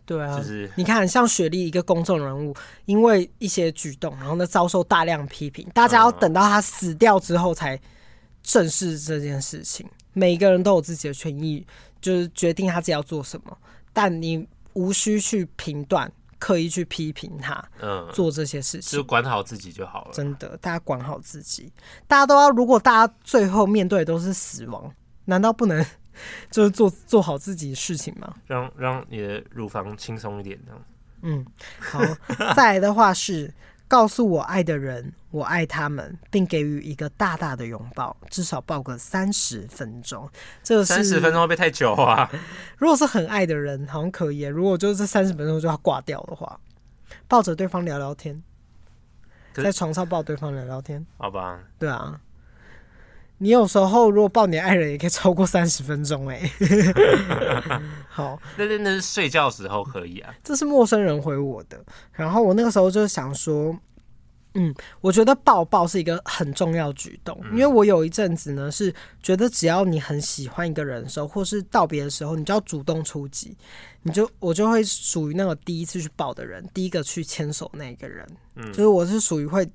[0.06, 2.54] 对啊，就是你看，像雪莉一个公众人物，
[2.84, 7.76] 因为一些举动，然后呢遭受大量批评，大家要等到她死掉之后才
[8.40, 9.84] 正视这件事情。
[10.12, 11.66] 每一个人都有自己的权益，
[12.04, 13.56] 就是决定他自己要做什么，
[13.94, 17.64] 但你无需去评断、刻意去批评他。
[17.80, 20.10] 嗯，做这些事情，就管好自己就好了。
[20.12, 21.72] 真的，大家管好自己，
[22.06, 22.50] 大家都要。
[22.50, 24.92] 如果大家最后面对的都是死亡，
[25.24, 25.82] 难道不能？
[26.50, 30.84] 就是做做好自己的事情吗，让让你的乳房轻松一点，这样。
[31.22, 31.44] 嗯，
[31.80, 32.00] 好。
[32.54, 33.50] 再来的话是
[33.86, 40.28] 告诉我爱的人，我爱他们，并给予一个大大的拥抱，至少抱个三十分钟。
[40.62, 42.28] 这个三十分钟会不会太久啊？
[42.78, 44.42] 如果是很爱的人，好像可以。
[44.42, 46.58] 如果就是这三十分钟就要挂掉的话，
[47.28, 48.42] 抱着对方聊聊天，
[49.52, 51.60] 在床上抱对方聊聊天，好吧？
[51.78, 52.20] 对啊。
[53.38, 56.50] 你有时候如果抱你的爱人，也可以超过三十分钟哎。
[58.08, 60.32] 好，那真的是睡觉时候可以啊。
[60.42, 63.76] 这是陌生人回我的，然后我那个时候就想说，
[64.54, 73.56] 嗯，我觉得抱抱是一个很重要举动，因为我有一阵子呢是觉得只要你很喜欢一个人的时候，或是道别的时候，你就要主动出击，
[74.02, 78.24] 你就我就会属于那个第一次去抱的人，第一个去牵手那个人，
[78.54, 79.68] 嗯，就是我是属于会。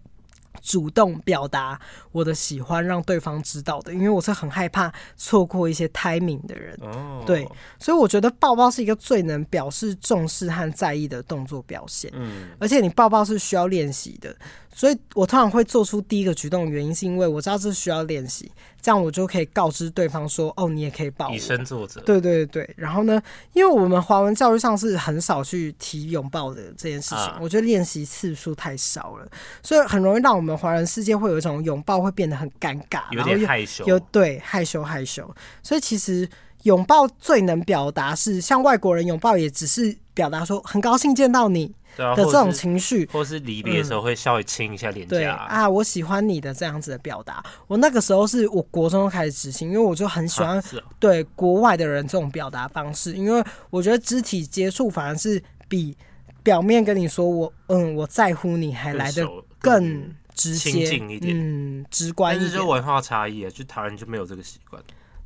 [0.61, 1.79] 主动表达
[2.11, 6.77] 我的喜欢，让对方知道的，因为我是很害怕错过一些 timing 的人。
[6.81, 7.47] 哦，对，
[7.79, 12.11] 所以我觉得抱抱是一个最能表示重视和在意的动作表现。
[12.13, 14.35] 嗯，而且你抱抱是需要练习的。
[14.79, 18.49] 所以我通常会做出第一个举动的原因，是因为我知道这需要练习，
[18.81, 21.99] 这样我就可以告知对方说：“哦，你也可以抱我。”以身作则。
[21.99, 22.73] 对对对。
[22.77, 23.21] 然后呢，
[23.51, 29.29] 因为我们华文教育上是很少去提拥抱的这件事情，啊、我觉得练习次数太少了，
[29.61, 35.29] 所以很容易让我们华人世界会有一种拥抱会变得很尴尬，有点害羞，有对害羞害羞。
[35.61, 36.25] 所以其实
[36.63, 41.75] 拥抱最能表达是，像外国人拥抱也只是表达说很高兴见到你。
[42.15, 45.19] 的这种情绪，或是离别的时候会稍微亲一下脸颊、嗯。
[45.19, 47.43] 对啊，我喜欢你的这样子的表达。
[47.67, 50.63] 我那个时候是我国中开始执行，因为我就很喜欢
[50.99, 55.95] 对国外的人这种表达方式，因为我觉得肢体接触反而是比
[56.41, 59.27] 表面跟你说我嗯我在乎你还来得
[59.59, 62.47] 更直接、近一点，嗯，直观一点。
[62.47, 64.81] 但是就文化差异啊，就台湾就没有这个习惯。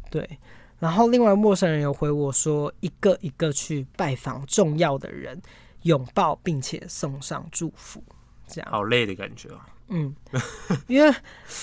[0.09, 0.27] 对，
[0.79, 5.39] 然后另外陌生人有回我说，一个一个去拜访重要的人。
[5.83, 8.03] 拥抱并且送上祝福，
[8.47, 9.59] 这样好累的感觉哦。
[9.89, 10.15] 嗯，
[10.87, 11.13] 因为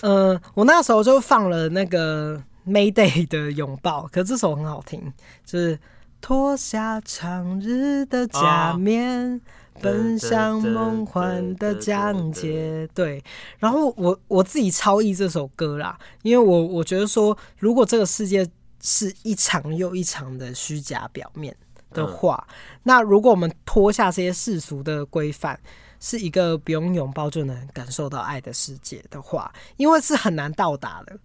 [0.02, 5.12] 呃，我那时候就放了那个 Mayday 的拥抱，可这首很好听，
[5.44, 5.78] 就是
[6.20, 12.86] 脱下长日的假面，哦、奔向梦幻的疆界。
[12.94, 13.24] 对，
[13.58, 18.46] 然后我我自己超译这首歌啦，因为我我觉得说，如果这个世界
[18.82, 21.56] 是一场又一场的虚假表面。
[21.92, 22.46] 的话，
[22.82, 25.58] 那如果我们脱下这些世俗的规范，
[25.98, 31.18] 是一个不用拥抱就能感受到爱的世界的话，因为是很难到达的，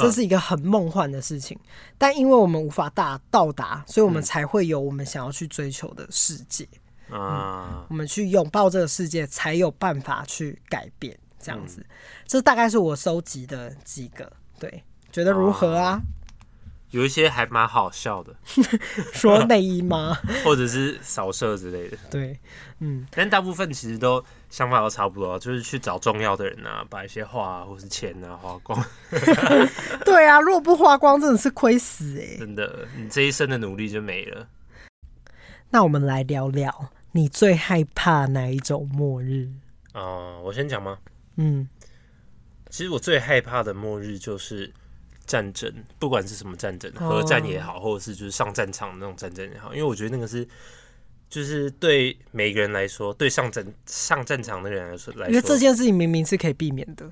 [0.00, 1.58] 这是一个很梦幻的事情。
[1.96, 6.66] 但因为我们无法大到达，所以我们才会有我们想要去追求的世界。
[7.10, 11.16] 嗯，我们去拥抱这个世界，才有办法去改变。
[11.40, 11.86] 这样子，
[12.26, 14.30] 这大概是我收集的几个。
[14.58, 14.82] 对，
[15.12, 16.00] 觉得如何啊？
[16.90, 18.34] 有一些还蛮好笑的，
[19.12, 20.16] 说内衣吗？
[20.42, 21.98] 或者是扫射之类的。
[22.10, 22.38] 对，
[22.80, 28.82] 嗯，但大部分其实都想法都差不多，就是去找重要的人啊，把一些话啊或是钱啊花光。
[30.04, 32.38] 对啊，如果不花光，真的是亏死哎、欸！
[32.38, 34.48] 真的，你这一生的努力就没了。
[35.70, 39.46] 那我们来聊聊，你最害怕哪一种末日？
[39.92, 40.96] 啊、呃，我先讲吗？
[41.36, 41.68] 嗯，
[42.70, 44.72] 其实我最害怕的末日就是。
[45.28, 50.44] 战争，不管是什么战争，核战也好，或者是就是上战场的那种战争也好，因为我觉得那个是
[51.28, 57.08] 就是对每个人来说，对上战上战场的人来说，来说，因为这件事情明明是可以避免的。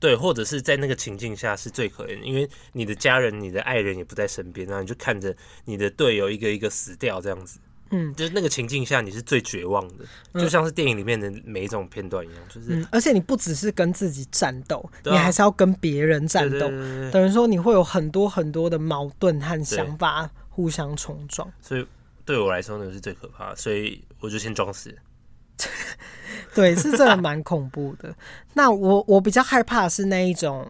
[0.00, 5.34] 对，或者是在那个情境下是最可怜，因为你的家人、你的爱人也不在身边，然后你就看着
[5.64, 7.58] 你的队友一个一个死掉，这样子。
[7.90, 12.86] 嗯，就是那个情境下你是最绝望的，嗯、就像是电影里面的每一种片段一样，就是、嗯。
[12.90, 16.68] 而且你不只是跟自己战斗，啊、你还是要跟别人战斗，
[17.12, 21.48] 等于说你会有很多很多的矛盾和想法互相冲撞。
[21.60, 21.86] 所以
[22.24, 24.92] 对我来说，那个是最可怕的，所以我就先装死。
[26.54, 28.12] 对，是真的蛮恐怖的。
[28.54, 30.68] 那我我比较害怕的是那一种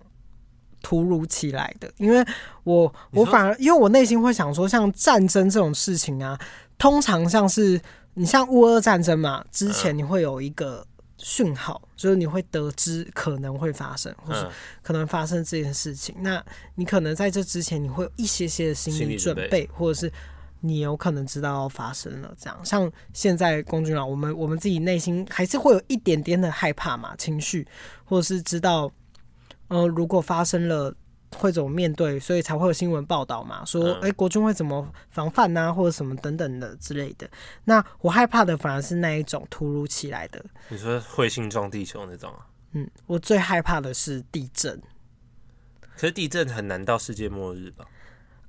[0.82, 2.22] 突如其来的，因为
[2.64, 6.38] 我我反而因为我内心会想说，像战争这种事情啊。
[6.78, 7.80] 通常像是
[8.14, 10.86] 你像乌俄战争嘛，之前你会有一个
[11.18, 14.46] 讯号，嗯、就是你会得知可能会发生，或是
[14.82, 16.14] 可能发生这件事情。
[16.18, 16.44] 嗯、那
[16.74, 20.12] 你可能在这之前，你会有一些些的心理准备，准备或者是
[20.60, 22.58] 你有可能知道要发生了这样。
[22.64, 27.66] 像现在公军啊，我们我们自己内心还是会有一点点的害怕嘛，情绪，
[28.04, 28.90] 或者是知道，
[29.68, 30.94] 呃，如果发生了。
[31.36, 33.64] 会怎么面对，所以才会有新闻报道嘛？
[33.64, 37.28] 说，哎、嗯欸，国军会怎么防范呐、啊，或者什么等等的之类的。
[37.64, 40.44] 那我害怕的反而是那一种突如其来的。
[40.68, 42.46] 你说彗星撞地球那种啊？
[42.72, 44.80] 嗯，我最害怕的是地震。
[45.96, 47.84] 可是地震很难到世界末日吧？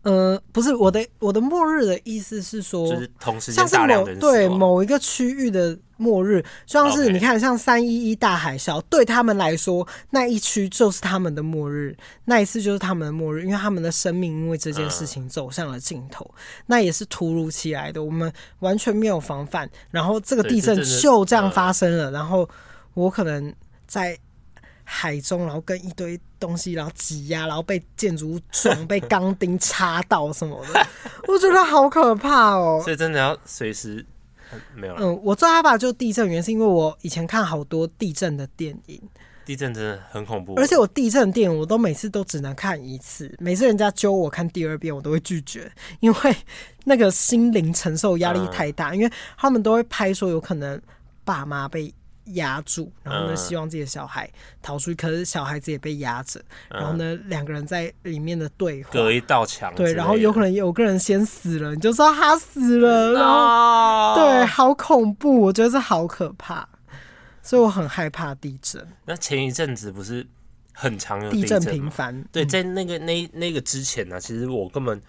[0.05, 22.47] 呃，不是我的我的末日的意思是说，就是同时像是某对某一个区域的末日，就像是你看像三一一大海啸.对他们来说那一区就是他们的末日，那一次就是他们的末日，因为他们的生命因为这件事情走向了尽头，嗯、那也是突如其来的，我们完全没有防范，然后这个地震就这样发生了，然后
[22.93, 23.51] 我可能
[23.87, 24.15] 在。
[24.85, 30.87] 海中，然后跟一堆东西，然后挤压，然后被建筑物撞，被钢钉插到什么的，
[31.27, 32.79] 我觉得好可怕哦。
[32.83, 34.05] 所以真的要随时
[34.75, 35.01] 没有了。
[35.01, 39.01] 嗯，我最害怕就是地震，原因是因为我以前看好多地震的电影，
[39.43, 40.53] 地震真的很恐怖。
[40.55, 46.35] 而且我地震电影我都每次都只能看一次，每次人家揪我看第二遍，我都会拒绝，因为
[46.83, 50.79] 那个心灵承受压力太大，嗯、因为他们都会拍说有可能
[51.23, 51.93] 爸妈被。
[52.33, 54.29] 压住，然后呢，希望自己的小孩
[54.61, 66.67] 逃出去，可是小孩子也被压着，然后呢，两个人在里面的对话，隔一道墙，对，然后有可能有个人先死了，你就知道他死了，然后对，好恐怖，我觉得这好可怕，
[67.43, 68.85] 所以我很害怕地震。
[69.05, 70.25] 那前一阵子不是
[70.73, 72.25] 很常有地震频繁？
[72.31, 74.99] 对，在那个那那个之前呢，其实我根本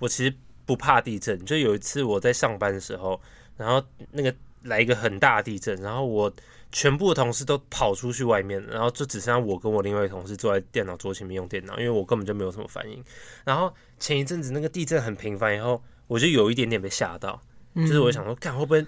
[0.00, 0.34] 我其实
[0.66, 3.20] 不怕地震，就有一次我在上班的时候，
[3.56, 3.80] 然后
[4.10, 4.34] 那个。
[4.68, 6.32] 来一个很大的地震，然后我
[6.70, 13.02] 全部的同事都跑出去外面，然后就只剩下我跟我另外一个同事坐在电脑桌前面用电脑，因为我根本就没有什么反应。
[13.44, 17.40] 然后前一阵子那个地震很频繁，以后我就有一点点被吓到，
[17.74, 18.84] 嗯、就是我想说，看会不会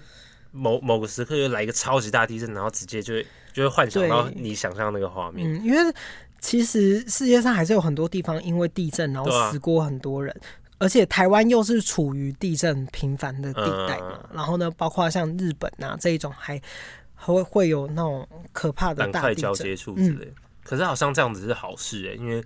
[0.51, 5.51] 某某个时刻又来一个超级大地震，然后直接就会就会幻想到你想象那个画面。
[5.51, 5.93] 嗯，因为
[6.39, 10.35] 其实世界上还是有很多地方因为地震然后死过很多人。
[10.81, 16.59] 而且台湾又是处于地震频繁的地带嘛，嗯、然后呢，包括像日本啊这一种还
[17.13, 20.25] 还会会有那种可怕的大地震接触之类。
[20.25, 22.43] 嗯、可是好像这样子是好事哎、欸，因为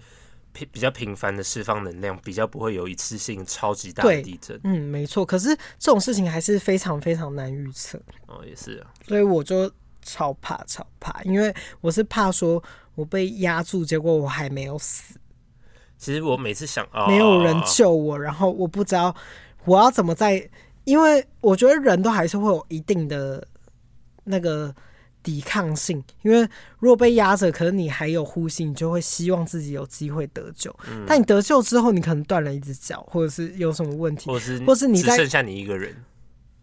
[0.51, 4.59] 频比较频繁的释放能量，比较不会有一次性超级大的地震。
[4.65, 5.25] 嗯，没错。
[5.25, 7.97] 可是这种事情还是非常非常难预测。
[8.27, 8.91] 哦，也是啊。
[9.07, 9.71] 所以我就
[10.01, 12.61] 超怕超怕，因为我是怕说
[12.95, 15.15] 我被压住，结果我还没有死。
[15.97, 19.15] 其实我每次想，没有人救我，然后我不知道
[19.63, 20.49] 我要怎么在，
[20.83, 23.45] 因为我觉得人都还是会有一定的
[24.25, 24.73] 那个
[25.23, 26.47] 抵抗性，因为
[26.79, 30.69] 如果被压着，可能你还有呼吸，你就会希望自己有机会得救。
[30.87, 35.95] 嗯、但你得救之后，你可能断了一只脚，或者是有什么问题，或是或是只剩下你一个人，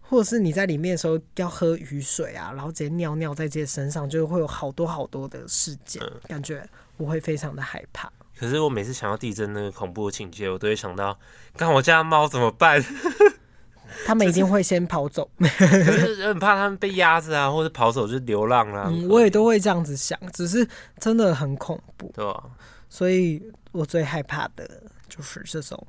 [0.00, 6.64] 或者是你在里面的时候要喝雨水啊，然后直接尿尿在自己身上，就会有好多好多的事件，嗯、感觉
[6.98, 8.12] 我会非常的害怕。
[8.38, 11.18] 可是我每次想到地震那个恐怖的情节，我都会想到，
[11.56, 12.82] 看我家猫怎么办？
[14.06, 18.86] 他们一定会先跑走，就是很怕他们被压着啊，或者跑走就流浪啊。
[18.88, 20.66] 嗯，我也都会这样子想，只是
[20.98, 22.42] 真的很恐怖，对吧？
[22.88, 25.86] 所以我最害怕的就是这种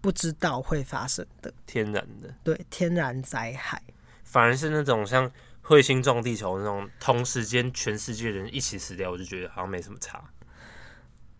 [0.00, 3.80] 不知道会发生的天然的，对，天然灾害，
[4.24, 5.30] 反而是那种像
[5.64, 10.22] 彗星撞地球那种，同时间全世界人一起死掉，我就觉得好像没什么差。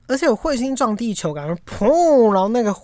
[0.06, 2.74] 而且有彗星撞地球，感觉 砰，然后那个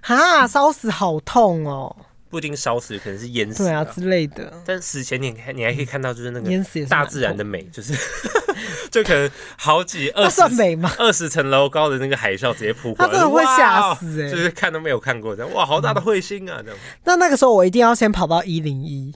[0.00, 1.94] 哈烧死好痛哦！
[2.30, 4.52] 不一定烧死，可能是淹死，对啊之类的。
[4.66, 7.94] 但死前你看，你还可以看到就是那个淹死大自然的美，就是
[8.90, 10.90] 就可能好几二十美吗？
[10.98, 14.28] 二十层楼高的那个海啸直接扑过来，他真的会吓死哎！
[14.28, 16.60] 就是看都没有看过这样，哇，好大的彗星啊！
[16.60, 16.78] 这样。
[17.04, 19.14] 那那个时候我一定要先跑到一零一，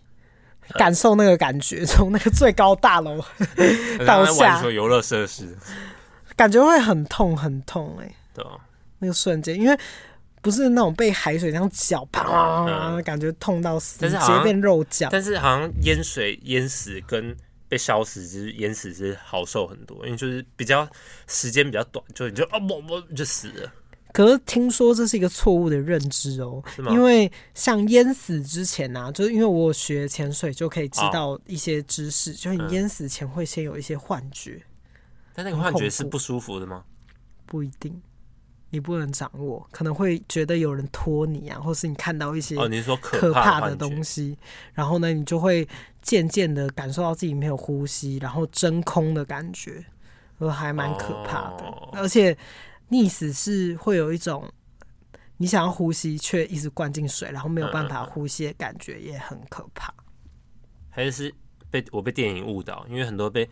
[0.75, 3.21] 感受那个感觉，从那个最高大楼
[4.07, 5.59] 到下游乐设施，
[6.39, 8.14] 感觉会很痛很痛哎、欸。
[8.32, 8.53] 对啊，
[9.01, 9.76] 那个瞬间，因为
[10.41, 15.11] 不是那种被海水这样搅，啪、嗯，感觉痛到死，直接变肉酱。
[15.12, 17.36] 但是好像淹水淹死跟
[17.68, 20.89] 被烧死，就是淹死是好受很多，因为就是比较
[21.26, 23.72] 时间比较短，就你就啊不不就死了。
[24.11, 34.62] 可是听说这是一个错误的认知哦，因为像淹死之前啊，就是因为我学潜水就可以知道一些知识，就是你淹死前会先有一些幻觉，
[35.39, 36.84] 但那个幻觉是不舒服的吗？
[37.47, 38.03] 不一定，
[38.70, 44.36] 你不能掌握，可能会觉得有人拖你啊，或是你看到一些哦，你说可怕的东西，
[44.74, 45.68] 然后呢，你就会
[46.03, 49.84] 渐渐的感受到自己没有呼吸，然后真空的感觉，
[50.39, 52.36] 呃，还蛮可怕的，而且。
[52.91, 54.51] 溺死是会有一种
[55.36, 59.93] 你想要呼吸却一直灌进水，然后没有办法呼吸的感觉，也很可怕。
[60.89, 61.30] 还是
[61.70, 63.47] 被我被电影误导，因为很多被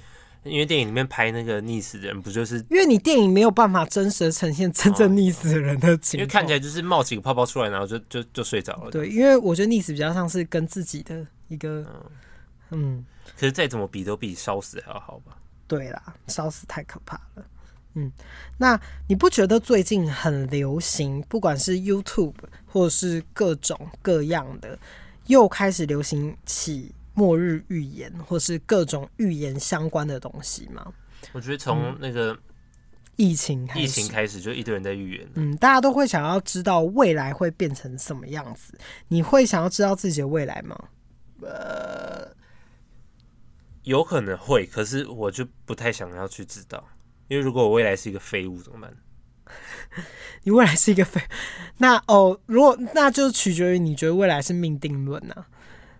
[0.48, 8.90] 因为电影里面拍那个溺死的人，不就是因为你电影没有办法真实的呈现真正溺死的人的情况，因为看起来就是冒几个泡泡出来，然后就就就睡着了。
[8.90, 11.84] 对，因为我觉得溺死比较像是跟自己的一个
[12.70, 13.04] 嗯，
[13.38, 15.36] 可是再怎么比都比烧死还要好吧？
[15.68, 17.44] 对啦，烧死太可怕了。
[17.94, 18.12] 嗯，
[18.58, 18.78] 那
[19.08, 22.34] 你不觉得最近很流行，不管是 YouTube
[22.66, 24.78] 或者是各种各样的，
[25.28, 30.86] 又开始流行起末日预言，或是各种预言相关的东西吗？
[31.32, 32.38] 我觉得从那个
[33.16, 35.28] 疫情疫情开始，就一堆人在预言。
[35.34, 38.78] 嗯，大家都会想要知道未来会变成什么样子。
[39.08, 40.78] 你会想要知道自己的未来吗？
[41.40, 42.30] 呃，
[43.82, 46.86] 有可能会，可是我就不太想要去知道。
[47.28, 48.94] 因为如果我未来是一个废物怎么办？
[50.42, 51.20] 你未来是一个废，
[51.78, 55.46] 那哦，如果那就取决于你觉得未来是命定论呢、啊？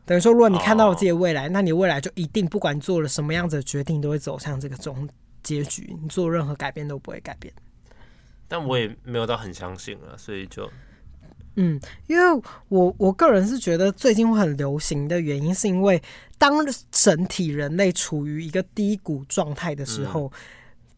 [0.07, 5.07] 等于说，如果你看到了自己的未来，哦、那你未来就一定不管做了什么样子的决定，都会走向这个终
[5.43, 5.95] 结局。
[6.01, 7.53] 你做任何改变都不会改变。
[8.49, 10.71] 但我也没有到很相信啊，所以就
[11.57, 16.03] 嗯，因为我我个人是觉得最近会很流行的原因，是因为
[16.39, 16.55] 当
[16.91, 20.27] 整体人类处于一个低谷状态的时候。
[20.27, 20.39] 嗯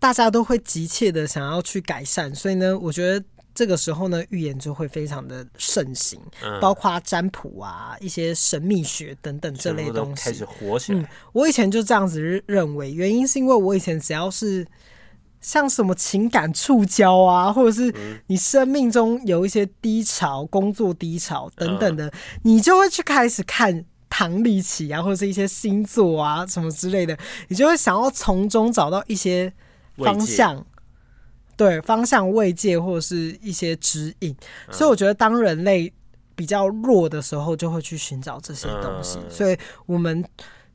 [0.01, 3.27] 大家都会急切的想要去改善，所以呢，我觉得
[3.59, 11.01] 这个时候呢，预言就会非常的盛行，嗯、包括占卜啊、一些神秘学等等这类东西开始火起来。
[11.01, 14.65] 嗯，我以前就这样子认为，原因是因为我以前只要是
[15.41, 17.93] 像什么情感触礁啊，或者是
[18.29, 22.13] 你生命中有一些低潮、工作低潮等等的，嗯、
[22.45, 29.53] 你就会去开始看唐立奇啊，或者是一些星座啊什么之类的，你就会想要从中找到一些。
[30.01, 30.65] 方向，
[31.59, 34.35] 对方向慰藉或者是一些指引，
[34.69, 35.93] 嗯、所以我觉得当人类
[36.37, 39.19] 比较弱的时候，就会去寻找这些东西。
[39.19, 40.25] 嗯、所以我们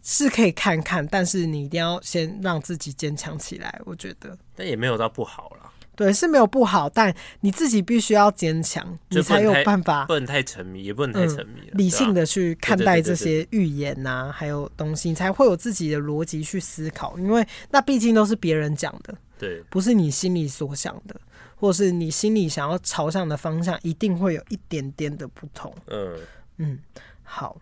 [0.04, 3.80] 是可以看看，但是你一定要先让自己坚强起来。
[3.86, 5.72] 我觉得，但也没有到不好了。
[5.96, 10.06] 对，是没有不好，但你自己必须要坚强，你才有办法。
[10.06, 17.18] 不能太沉迷，也不能太沉迷、嗯，理性的去看待这些预言呐、啊，还有东西，你才会有自己的逻辑去思考。
[17.20, 21.20] 因为那毕竟都是别人讲的，对，不是你心里所想的，
[21.56, 25.76] 或是你心里想要朝向的方向，一定会有一点点的不同。
[25.88, 26.18] 嗯
[26.58, 26.80] 嗯，
[27.24, 27.60] 好。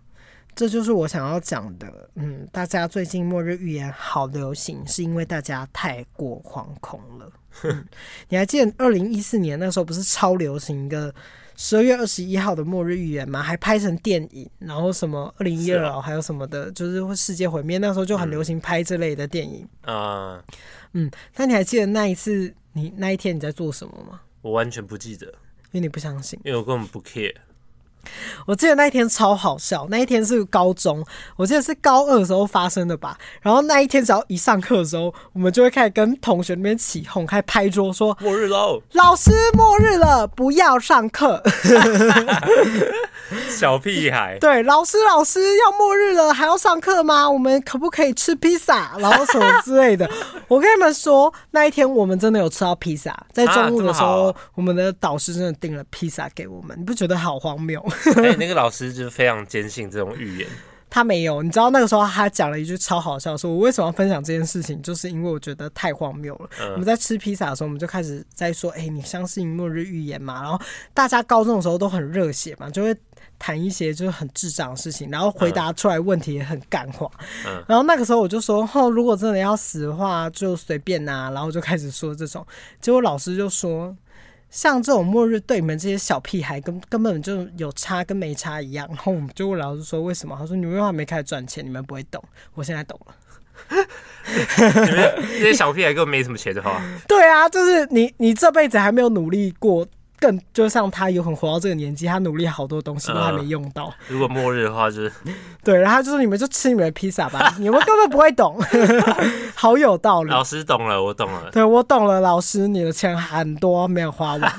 [0.54, 2.10] 这就是我想要讲的。
[2.16, 7.32] 嗯，大家最近末日预言好流行，是因为大家太过惶恐了。
[7.64, 7.88] 嗯，
[8.28, 11.16] 你还记得二零一四年那时候不是超流行一个
[11.64, 13.40] 十二月二十一号的末日预言嘛？
[13.40, 17.78] 还拍成电影，然后什么二零一二还有什么的，就是会世界毁灭。
[17.78, 20.44] 那时候就很流行拍这类的电影啊。
[20.94, 24.22] 嗯，那你还记得那一次你那一天你在做什么吗？
[24.42, 25.34] 我完全不记得，因
[25.74, 27.36] 为你不相信，因为我根本不 care。
[28.46, 33.18] 我记得那一天超好笑，那一天是高中，我记得是高二的时候发生的吧。
[33.42, 38.82] 然后那一天只要一上课的时候，我们就会开始跟同学那边起哄，开始拍桌说：“末日喽！
[38.94, 41.42] 老师，末日了，不要上课。
[43.50, 47.30] ”小屁孩，对，老师，老师要末日了，还要上课吗？
[47.30, 50.10] 我们可不可以吃披萨，然后什么之类的？
[50.48, 57.82] 我跟你们说，那一天我们真的有吃到披萨，在中午的时候，啊、我们的导师真的订了披萨给我们，你不觉得好荒谬？
[58.18, 60.48] 哎、欸，那个 老师就是非常坚信这种预言。
[60.94, 66.50] 他没有，你知道那个时候他讲了一句超好笑，说我为什么要分享这件事情，就是因为我觉得太荒谬了。
[66.60, 70.60] 嗯、我们在吃披萨的时候，我们就开始在说：“哎、欸，你相信末日预言吗？”然后
[70.94, 72.94] 大家高中的时候都很热血嘛，就会
[73.40, 77.10] 谈一些就是很智障的事情，然后回答出来问题也很干话。
[77.48, 82.46] 嗯、然后那个时候我就说：“哦，如果真的要死的话，就随便呐。”然后就开始说这种，
[82.82, 83.96] 结果老师就说。
[84.52, 88.86] 像这种末日对你们这些小屁孩根根本就有差跟没差一样。
[88.94, 90.36] 然后我们就问老师说为什么？
[90.38, 92.24] 他说你们还没开始赚钱，你们不会懂。
[92.54, 93.16] 我现在懂了。
[94.28, 99.88] 你们这些小屁孩根本没什么钱的话，对啊，就是你你这辈子还没有努力过。
[100.22, 103.86] 更就像他有很活到这个年纪，他努力好多东西都还没用到。
[103.86, 105.12] 呃、如果末日的话，就是
[105.66, 108.56] 对，然后他就是你们就吃你们的披萨吧， 你们根本不会懂，
[109.56, 110.30] 好有道理。
[110.30, 111.50] 老师懂了，我懂了。
[111.52, 114.54] 对，我懂了，老师，你的钱很多没有花完。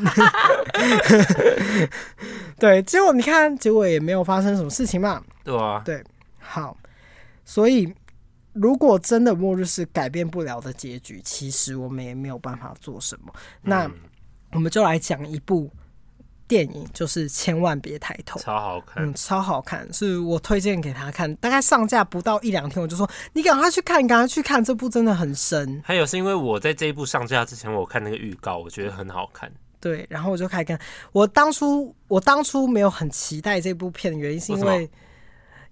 [2.58, 5.22] 对，结果你看，结果也没有发生什么事情嘛。
[5.44, 6.02] 对啊，对，
[6.40, 6.76] 好，
[7.44, 7.94] 所以
[8.52, 13.32] 如果真的末日是改变不了的结局，其实我们也没有办法做什么。
[13.62, 13.84] 那。
[13.84, 13.92] 嗯
[14.52, 15.70] 我们就来讲一部
[16.46, 21.34] 电影，就是千万别抬头，超好看，嗯，超好看，是我推荐给他看。
[21.36, 25.80] 大概上架不到一两天，我就说你赶快去看，赶快去看，这部真的很深。
[25.84, 29.50] 还有是因为我在这一部上架之前，我看那个预告，我觉得很好看。
[29.80, 30.78] 对，然后我就开始看。
[31.10, 34.90] 我当初我当初没有很期待这部片的原因，是因为，为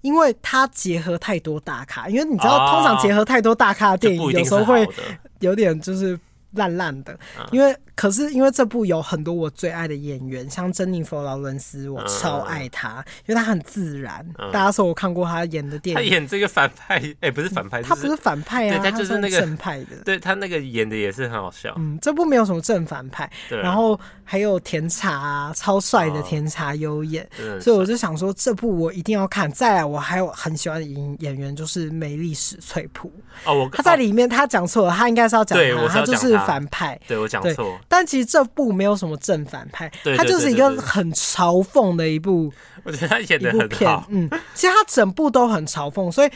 [0.01, 4.89] 因为它结合太多大咖，因为你知道，通常结合太多大咖的电影，哦、有时候会
[5.41, 6.19] 有点就是
[6.53, 7.77] 烂烂的，嗯、因为。
[7.97, 14.27] 可是因为这部有很多我最爱的演员，像珍妮佛·劳伦斯，我超爱她，因为她很自然。
[14.51, 19.97] 大家说我看过她演的电影，她演这个反派，哎， 不是反派，她不是反派啊，她就是那个正派的。
[20.03, 21.75] 对，她那个演的也是很好笑。
[21.77, 27.29] 嗯，这部没有什么正反派，然后还有甜茶啊，超帅的甜茶优演，
[27.61, 29.53] 所以我就想说这部我一定要看。
[29.53, 33.13] 再来，我还有很喜欢的演演员就是梅丽史翠普
[33.45, 37.79] 哦，我她在里面，她讲错了，她应该是要讲她，她就是反派，对我讲错。
[37.89, 42.53] 但其实这部没有什么正反派，它就是一个很嘲讽的一部。
[42.85, 46.31] 我觉得他演的很好，嗯，其实他整部都很嘲讽，所以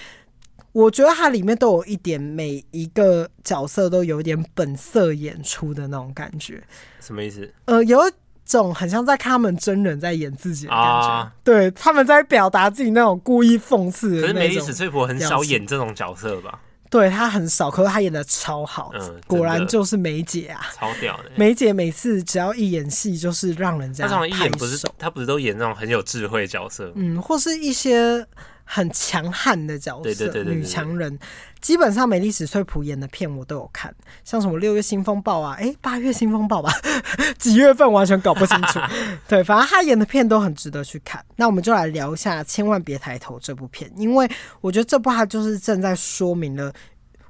[0.73, 6.63] 我觉得它里面都有一点，每一个角色都有一点本色演出的那种感觉。
[7.01, 7.51] 什么意思？
[7.67, 8.13] 呃，有一
[8.45, 14.21] 种很像在看他们真人在演自己的感觉，啊、对，他们在表达自己那种故意讽刺。
[14.21, 16.61] 可是梅丽史翠普很少演这种角色吧？
[16.95, 21.25] 对他很少，可是他演的超好，嗯、果然就是梅姐啊，超屌的。
[21.35, 24.37] 梅姐每次只要一演戏，就是让人家拍手。
[24.37, 28.25] 他不是，她不是都演那种很有智慧角色，嗯，或是一些
[28.65, 31.19] 很强悍的角色，女强人。
[31.61, 36.71] 基本上美丽史翠普演的片我都有看，像什么六月新风暴啊，哎，八月新风暴吧，
[37.39, 38.79] 几月份完全搞不清楚。
[39.27, 41.25] 对，反正她演的片都很值得去看。
[41.37, 46.71] 那我们就来聊一下《千万别抬头》这部片，因为我觉得这部它就是正在说明了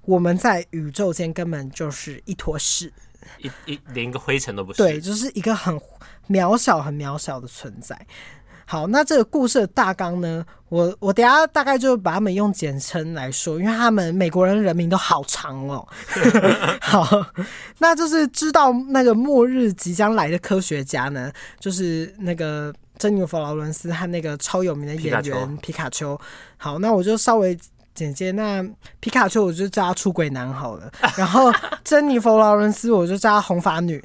[0.02, 2.92] 我们在宇宙间根本就是一坨屎，
[3.38, 4.78] 一一连一个灰尘都不是。
[4.78, 5.80] 对，就是一个很
[6.28, 7.96] 渺小、很渺小的存在。
[8.66, 10.44] 好，那这个故事的大纲呢？
[10.70, 15.86] 我我等下大概就把他们用简称来说，因为他们美国人人名都好长哦。
[16.80, 17.06] 好，
[17.78, 26.18] 那就是知道那个末日即将来的科学家呢，就是那个珍妮弗劳伦斯和那个超有名的演员皮卡丘。
[26.56, 27.56] 好，那我就稍微
[27.94, 28.32] 简介。
[28.32, 28.64] 那
[28.98, 31.52] 皮卡丘我就叫他出轨男好了，然后
[31.84, 34.02] 珍妮佛劳伦斯我就叫他红发女。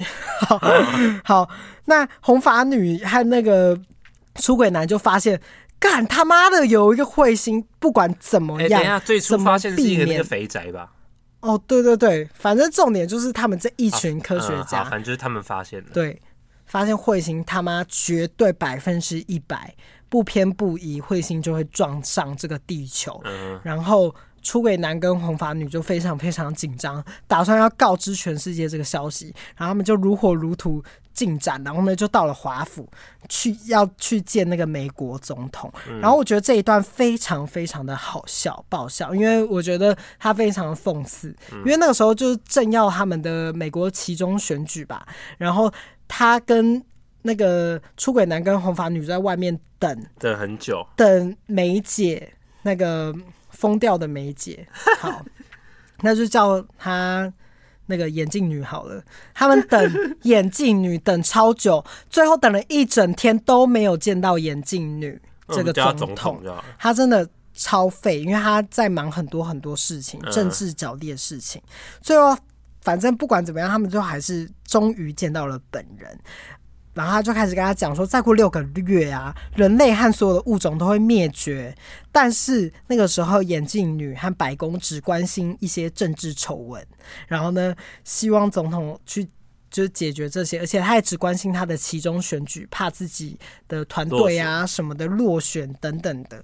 [0.48, 0.62] 好，
[1.26, 1.50] 好，
[1.86, 3.80] 那红发女和那个。
[4.36, 5.40] 出轨男就发现，
[5.80, 10.92] 干他妈的有一个彗星，不管怎么样，欸、等一下最初发现是一个那个肥宅吧？
[11.42, 16.22] 哦，对对对，反正重点就是他们这一群科学家，啊嗯、反正就是他们发现的，对，
[16.66, 19.74] 发现彗星他妈绝对百分之一百
[20.10, 24.14] 不偏不倚，彗星就会撞上这个地球，嗯、然后。
[24.42, 30.82] 出轨男跟红发女就非常非常紧张，打算要告知全世界这个消息，然后他们就如火如荼
[31.20, 32.88] 进展，然后呢就到了华府
[33.28, 35.70] 去要去见那个美国总统。
[35.90, 45.06] 嗯、然后我觉得这一段非常非常的好笑爆笑，因为我觉得他非常的讽刺，因为那个时候就是正要他们的美国其中选举吧，
[45.38, 45.70] 然后
[46.08, 46.82] 他跟
[47.24, 53.14] 那个出轨男跟红发女在外面等等很久，等梅姐那个。
[53.52, 54.66] 疯掉的梅姐，
[55.00, 55.26] 好，
[56.00, 57.34] 那就叫她
[57.90, 59.04] 那个眼镜女好了。
[59.34, 65.20] 他们等眼镜女等超久，最后等了一整天都没有见到眼镜女
[65.50, 66.42] 这个总统。
[66.78, 71.62] 他真的超废，因为他在忙很多很多事情，政治角力的事情。
[72.02, 72.38] 最后，
[72.82, 76.18] 反正不管怎么样，他们最后还是终于见到了本人。
[77.00, 81.74] 然后他就开始跟他讲说，再过六个月啊，人类和所有的物种都会灭绝。
[82.12, 86.86] 但是那个时候，眼镜女和白宫只关心一些政治丑闻，
[87.26, 87.74] 然后呢，
[88.04, 89.24] 希望总统去
[89.72, 93.40] 就是解决这些，而且他也只关心他的其中选举，怕自己
[93.70, 96.44] 的团队啊什么的落选等等的。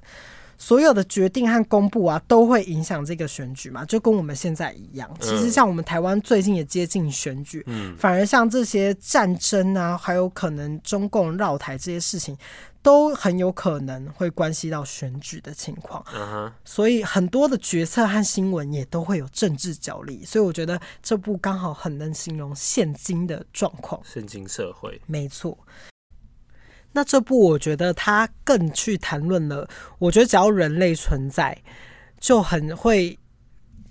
[0.58, 5.10] 所有的决定和公布啊，都会影响这个选举嘛，就跟我们现在一样。
[5.20, 12.38] 其实像我们台湾最近也接近选举，嗯，反而像这些战争啊，还有可能中共绕台这些事情，
[12.82, 16.04] 都很有可能会关系到选举的情况。
[16.16, 20.24] 嗯，所以很多的决策和新闻也都会有政治角力。
[20.26, 25.58] 所以我觉得这部刚好很能形容现今的状况，现今社会，没错。
[26.96, 29.68] 那这部我觉得他更去谈论了，
[30.00, 31.62] 我觉得只要人类存在，
[32.22, 33.20] 就很会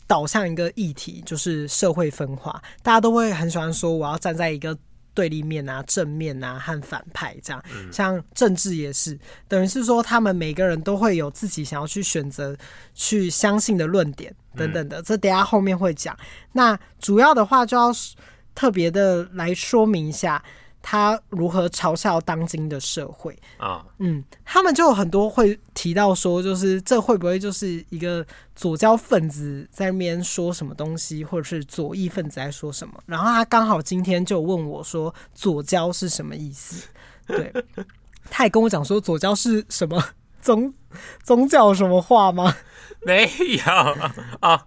[0.07, 2.63] 导向一个议题，就是社会分化。
[2.83, 4.75] 大家都会很喜欢说，我要站在一个
[5.13, 7.63] 对立面啊、正面啊和反派这样。
[7.93, 12.57] 像政治也是，等于是说他们每个人都会有自己想要去选择、
[12.95, 15.03] 去相信的论点等等的。
[15.03, 16.17] 这等下后面会讲。
[16.53, 17.93] 那主要的话就要
[18.55, 20.43] 特别的来说明一下。
[20.87, 23.83] 他如何嘲笑当今的社会啊？
[24.01, 28.25] 嗯，他们就有很多会提到说，就是这会不会就是一个
[28.55, 33.03] 左交分子在那边说什么东西，或者是左翼分子在说什么？
[33.07, 36.87] 然后他刚好今天就问我说，左交是什么意思？
[37.27, 37.51] 对，
[38.29, 40.05] 他也跟我讲说，左交是什么
[40.43, 40.75] 宗
[41.23, 42.55] 宗教什么话吗？
[43.07, 43.27] 没
[43.57, 43.73] 有
[44.41, 44.67] 啊。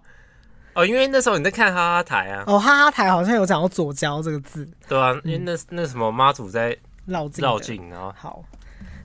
[0.78, 2.44] 哦，因为那时候你在看哈哈台啊。
[2.46, 4.68] 哦，哈哈台好像有讲到左交这个字。
[4.86, 6.76] 对啊，因为那那什么妈祖在
[7.06, 8.14] 绕境绕境啊。
[8.16, 8.44] 好，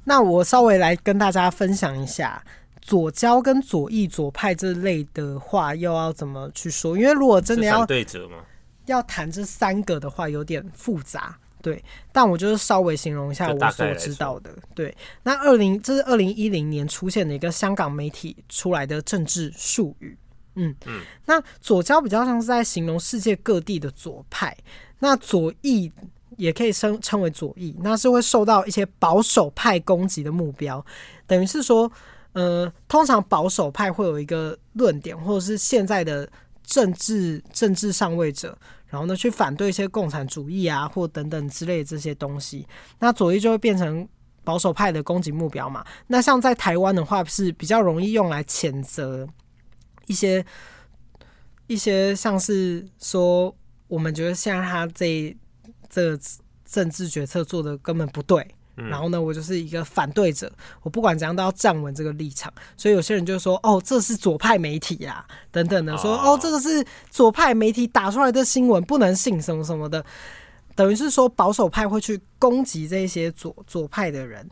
[0.04, 2.44] 那我稍微来跟大家分享一下
[2.80, 6.96] 左交跟左翼左派这类的话，又要怎么去说？
[6.96, 8.38] 因为如果真的要对折吗？
[8.86, 11.36] 要谈这三个的话，有点复杂。
[11.64, 14.52] 对，但我就是稍微形容一下我所知道的。
[14.76, 20.16] 对，那二零这是二零一零年出现的一个香港媒体出来的政治术语。
[20.56, 24.56] 嗯嗯，那左交比较像是在形容世界各地的左派，
[25.00, 25.92] 那左翼
[26.38, 30.86] 也可以称称为左翼，那是会受到一些保守派攻击的目标，
[31.26, 31.92] 等于是说，
[32.34, 36.30] 呃，通常保守派会有一个论点，或者是现在的
[36.64, 42.68] 政治政治上位者，然后呢去反对一些共产主义啊，或等等之类的这些东西，
[43.00, 44.08] 那左翼就会变成
[44.44, 45.86] 保守派的攻击目标嘛。
[46.08, 49.28] 那像在台湾的话，是比较容易用来谴责。
[50.08, 50.46] 一些
[51.68, 53.56] 一些像是说，
[53.88, 55.36] 我们觉得现在他这
[55.90, 56.20] 这
[56.66, 58.46] 政治决策做的根本不对，
[58.78, 60.52] 嗯，然后呢，我就是一个反对者，
[60.82, 62.52] 我不管怎样都要站稳这个立场。
[62.76, 70.04] 所以有些人就说，哦，这是左派媒体呀，等等的，说，哦，这个是左派媒体打出来的新闻，不能信什么什么的。
[70.76, 74.50] 等于是说，保守派会去攻击这些左左派的人，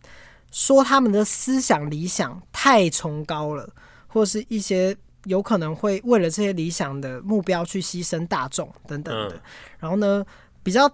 [0.52, 3.70] 说他们的思想理想太崇高了，
[4.08, 4.96] 或是一些。
[5.26, 9.42] 有可能会为了这些理想的目标去牺牲大众等等的，
[9.80, 10.26] 然后呢，
[10.64, 10.92] 比较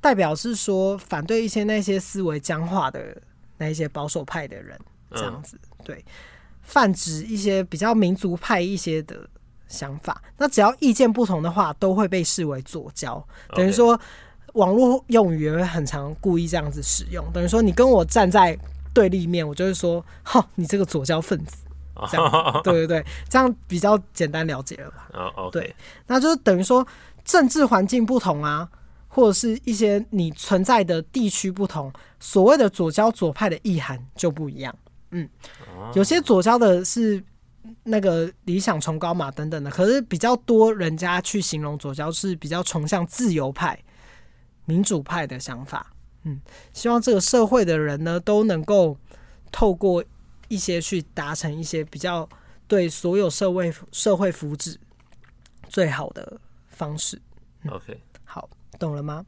[0.00, 3.20] 代表是说反对一些那些思维僵化的
[3.58, 4.78] 那一些保守派的人
[5.10, 6.04] 这样子，对，
[6.62, 9.28] 泛指一些比较民族派一些的
[9.66, 10.22] 想法。
[10.36, 13.24] 那只要意见不同的话，都会被视为左交。
[13.56, 13.98] 等于说，
[14.52, 17.24] 网络用语也会很常故意这样子使用。
[17.32, 18.56] 等于说，你跟我站在
[18.94, 21.56] 对立面，我就会说，哈，你这个左交分子。
[22.10, 22.30] 这样，
[22.62, 25.08] 对对对，这样比较简单了解了吧？
[25.14, 25.52] 哦，oh.
[25.52, 25.74] 对，
[26.06, 26.86] 那就是等于说
[27.24, 28.68] 政治环境不同啊，
[29.08, 34.74] 或者是一些你存在的地区不同，所谓的左交左派的意涵就不一样。
[35.10, 35.28] 嗯
[35.78, 35.96] ，oh.
[35.96, 37.22] 有些左交的是
[37.84, 43.78] 那个理想崇高嘛，等等的，可是比较多人家去形容左交是比较崇尚自由派、
[44.66, 45.92] 民主派的想法。
[46.24, 46.40] 嗯，
[46.72, 48.98] 希望这个社会的人呢都能够
[49.50, 50.04] 透过。
[50.48, 52.28] 一些去达成一些比较
[52.66, 54.76] 对所有社会社会福祉
[55.68, 57.20] 最好的方式。
[57.62, 59.24] 嗯、OK，好，懂了吗？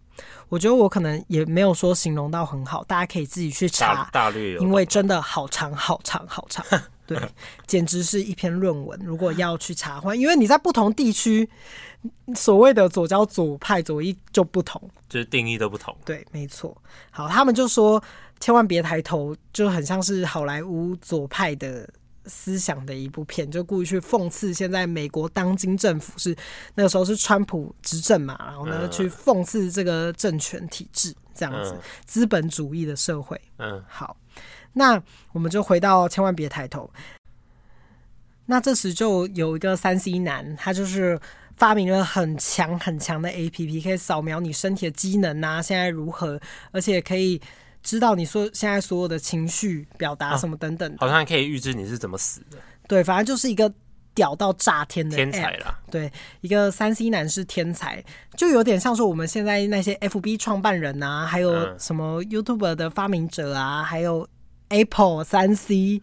[0.49, 3.95] 我觉得我可能也没有说形容到很好，大家可以自己去查。
[3.95, 6.65] 大，大略有，因为真的好长好长好长，
[7.07, 7.19] 对，
[7.67, 8.99] 简直是一篇论文。
[9.03, 11.49] 如果要去查的话，因为你在不同地区，
[12.35, 15.97] 所谓的左交左派左翼就不同，就是定义都不同。
[16.05, 16.77] 对，没错。
[17.11, 18.03] 好，他们就说。
[18.41, 21.89] 千万别抬头，就很像是好莱坞左派的
[22.27, 26.37] 思想的一部片，就故意去讽刺现在美国当今政府是
[26.75, 31.75] 那个时候是川普执政嘛，然后呢去讽刺这个政权体制这样子
[32.05, 33.41] 资本主义的社会。
[33.57, 34.17] 嗯，好，
[34.75, 36.91] 那我们就回到千万别抬头。
[38.47, 41.19] 那这时就有一个三 C 男，他就是
[41.57, 46.41] 发明了很强很强的 APP，可以扫描你身体的机能啊，现在如何，
[46.73, 47.41] 而且可以。
[47.83, 52.59] 知道你说现在所有的情绪表达什么等等，好像可以预知你是怎么死的。
[52.87, 53.73] 对，反正就是一个
[54.15, 55.79] 屌到炸天的天才啦。
[55.91, 56.11] 对，
[56.41, 58.03] 一个三 C 男是天才，
[58.37, 64.29] 就有点像说我们现在那些 FB 创办人啊，还有什么 YouTuber 的发明者啊，还有
[64.69, 66.01] Apple 三 C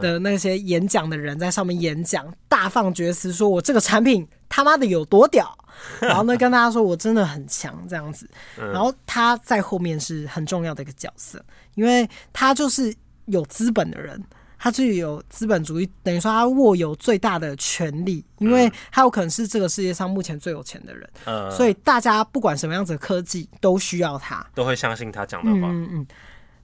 [0.00, 5.56] 的那些演讲的人在上面演讲，大放厥词，说我这个产品他妈的有多屌，
[6.00, 8.28] 然后呢跟大家说我真的很强这样子。
[8.56, 11.44] 然后他在后面是很重要的一个角色，
[11.74, 12.94] 因为他就是
[13.26, 14.22] 有资本的人。
[14.64, 25.66] 他就有资本主义，等于说他握有最大的权力，因为他有可能是这个世界上目前最有钱的人，嗯，所以大家不管什么样子的科技都需要他，都会相信他讲的话。
[25.68, 26.06] 嗯嗯。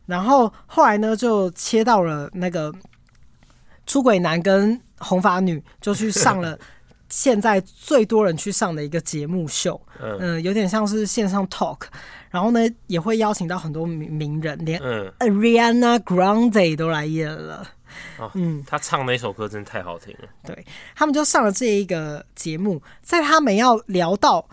[0.09, 2.75] 然后后来呢，就切到了那个
[3.87, 6.59] 出轨男跟红发女，就去上了
[7.11, 11.83] 现在最多人去上的一个节目秀，嗯，有点像是线上 talk。
[12.31, 14.81] 然后呢，也会邀请到很多名名人，连
[15.19, 17.67] Ariana Grande 都来演了。
[18.19, 20.29] 哦、嗯，他唱那首歌真的太好听了。
[20.45, 24.47] 对，他们就上了这一个节目，在他们要聊到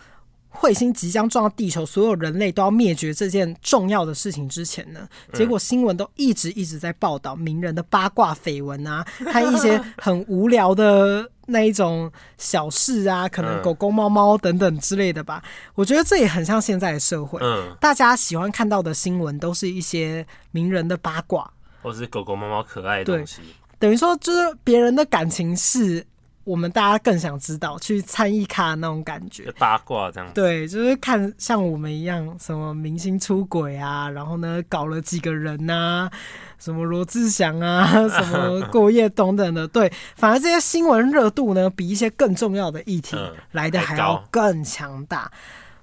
[0.55, 15.43] 彗星即将撞到地球，所有人类都要灭绝这件重要的事情之前呢，结果新闻都一直一直在报道名人的八卦绯闻啊， 还一些很无聊的那一种小事啊，可能狗狗、猫猫等等之类的吧。
[15.75, 21.51] 我觉得这也很像现在的社会，嗯，大家喜欢看到的新闻都是一些名人的八卦。
[21.81, 23.41] 或是狗狗、猫猫可爱的东西，
[23.77, 26.03] 等于说就是别人的感情事，
[26.45, 30.31] 我们大家更想知道，去参一卡那种感觉，八卦这样。
[30.33, 36.11] 对，就是看像我们一样，什么明星出轨啊，然后呢搞了几个人呐、啊，
[36.57, 39.67] 什么罗志祥啊， 什么过夜等等的。
[39.67, 43.17] 对，反而这些新闻热度呢，比一些更重要的议题
[43.51, 45.29] 来的还要更强大。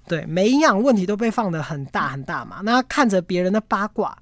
[0.07, 4.17] 对，每一样问题都被放得很大很大嘛，那看着别人的八卦。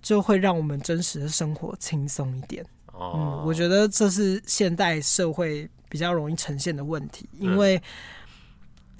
[0.00, 2.66] 就会让我们真实的生活轻松一点。
[2.92, 7.80] 哦，嗯，我觉得这是现代社会比较容易呈现的问题，因为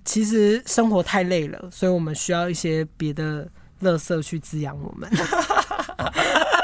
[0.04, 3.48] 其实生活太累了，所以我们需要一些别的
[3.80, 5.08] 乐色去滋养我们。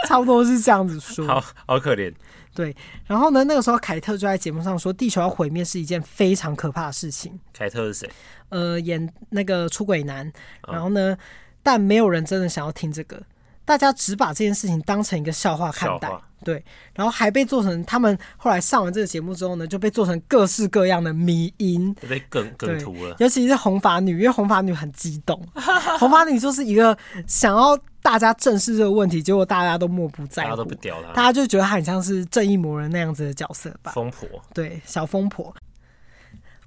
[0.08, 1.26] 差不多是这样子说。
[1.26, 2.12] 好好可怜。
[2.54, 2.74] 对，
[3.06, 7.38] 然后呢，那个时候凯特就在节目上说，地球要毁灭是一件非常可怕的事情。
[7.52, 8.10] 凯特是谁？
[8.48, 10.32] 呃，演那个出轨男。
[10.66, 11.16] 然后呢，
[11.62, 13.22] 但没有人真的想要听这个。
[13.68, 16.10] 大家只把这件事情当成一个笑话看待，
[16.42, 16.64] 对，
[16.94, 23.14] 然后还被做成他们后来上完这个节目之后呢，就被做成各式各样的迷因，被梗梗图了。
[23.18, 25.38] 尤其是红发女，因为红发女很激动，
[26.00, 26.96] 红发女就是一个
[27.26, 35.54] 想要大家正视这个问题，结果大家都漠不在乎，大家都不屌她，大家就觉得她很像是正义魔人那样子的角色吧，疯婆，对，小疯婆。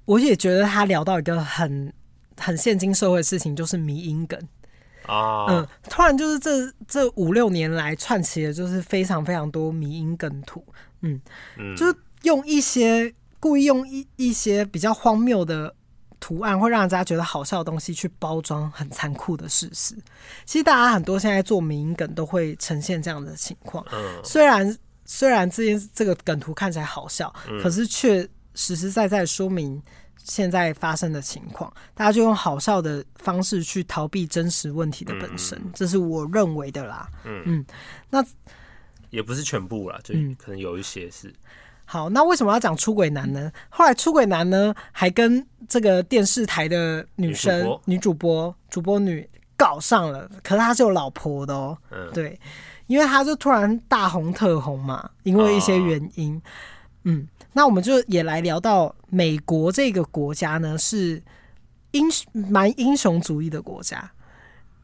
[0.04, 1.92] 我也觉得他聊到一个很
[2.36, 4.38] 很现今社会的事情，就是迷因梗。
[5.06, 10.64] 啊，嗯，突然就是这这五六年来串起的，就是非常非常多迷因梗图，
[11.00, 11.20] 嗯，
[11.58, 15.74] 嗯，就是用一些故意用一一些比较荒谬的
[16.20, 19.94] 图案，会让人家觉得好笑的东西去包装很残酷的事实。
[20.44, 29.82] 其实大家很多现在做迷因梗都会呈现这样的情况，嗯，虽然虽然这件这个梗图看起来好笑，嗯，可是却实实在在说明。
[30.16, 37.08] 现在发生的情况，大家就用好笑的方式去逃避真实问题的本身，嗯、这是我认为的啦。
[37.24, 37.66] 嗯嗯，
[38.08, 38.24] 那
[39.10, 41.28] 也不是全部啦，就可能有一些是。
[41.28, 41.34] 嗯、
[41.84, 43.50] 好，那为什么要讲出轨男呢？
[43.68, 51.96] 后来出轨男呢，还跟这个电视台的女生、女主播、女主播、主播女搞上了，可是他是有老婆的哦、喔。
[51.96, 52.38] 嗯，对，
[52.86, 56.36] 因为他就突然大红特红嘛，因为一些原因。
[56.36, 56.42] 哦、
[57.04, 57.26] 嗯。
[57.54, 61.22] 那我们就也来聊到美国这个国家呢，是
[61.90, 64.10] 英蛮英雄主义的国家，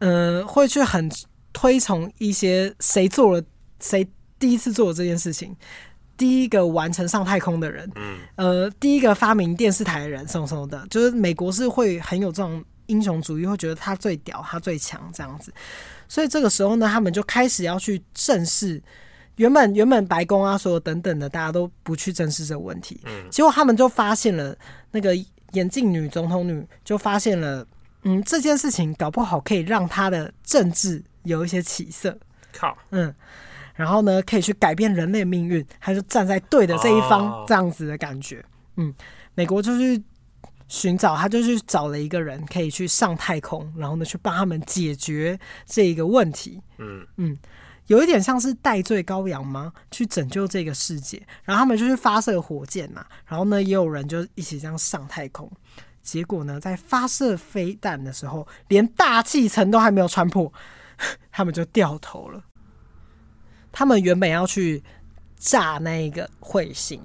[0.01, 1.11] 呃，会去很
[1.51, 3.43] 推崇一些谁做了
[3.81, 4.07] 谁
[4.39, 5.57] 第一次做了这件事情，
[6.15, 15.51] 第一个完成上太空的人，嗯，呃，第一个发明电视台的人，什么什么的，就是美国是会很有这种英雄主义，会觉得他最屌，他最强这样子，
[16.07, 18.83] 所以这个时候呢，他们就开始要去正视。
[19.39, 23.01] 原本原本白宫啊，所有等等的，大家都不去正视这个问题。
[23.07, 24.57] 嗯，结果他们就发现了
[24.91, 25.17] 那个
[25.53, 27.67] 眼镜女总统女，就发现了，
[28.03, 32.19] 嗯，这件事情搞不好可以让她的政治有一些起色。
[32.53, 33.15] 靠，嗯，
[33.75, 38.45] 然后呢，可以去改变人类命运，他就站在对的这一方，这样子的感觉。
[38.77, 38.93] 嗯，
[39.35, 40.03] 美国就去
[40.67, 46.61] 寻找，他就去找了一个人，可以去上太空，然后呢，去帮他们解决这一个问题。
[46.79, 47.39] 嗯嗯。
[47.89, 49.73] 有一点像是代罪羔羊吗？
[49.91, 55.51] 去拯救这个世界，然后他们就去发射火箭嘛，然后呢，也有人就一起这样上太空。
[56.03, 60.51] 结果呢，在发射飞弹的时候，连大气层都还没有穿破，
[61.33, 62.45] 他们就掉头了。
[63.73, 64.83] 他们原本要去
[65.37, 67.01] 炸那一个彗星，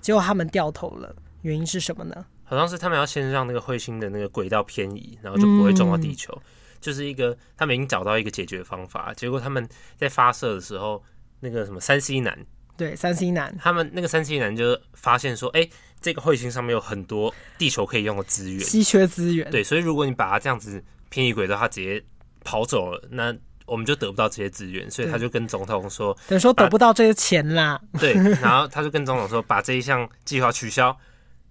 [0.00, 2.24] 结果他们掉头了，原因是什么呢？
[2.44, 6.36] 好像是他们要先让那个彗星的那个轨道偏移，然后就不会撞到地球。
[6.80, 11.02] 就是一个他们已经找到一个解决方法，结果他们在发射的时候，
[11.40, 12.38] 那个什么三 C 男，
[12.76, 15.70] 对三 C 男，他们那个三 C 男就发现说，哎、欸，
[16.00, 22.02] 这个彗星上面有很多地球可以用的资源，稀缺资源，对，所以如果你把它这样子偏移轨道，它直接
[22.42, 30.96] 跑走了，那我们就得不到这些资源，所以他就跟总统说，等于说得不到这些钱啦，对， 然后他就跟总统说，把这一项计划取消，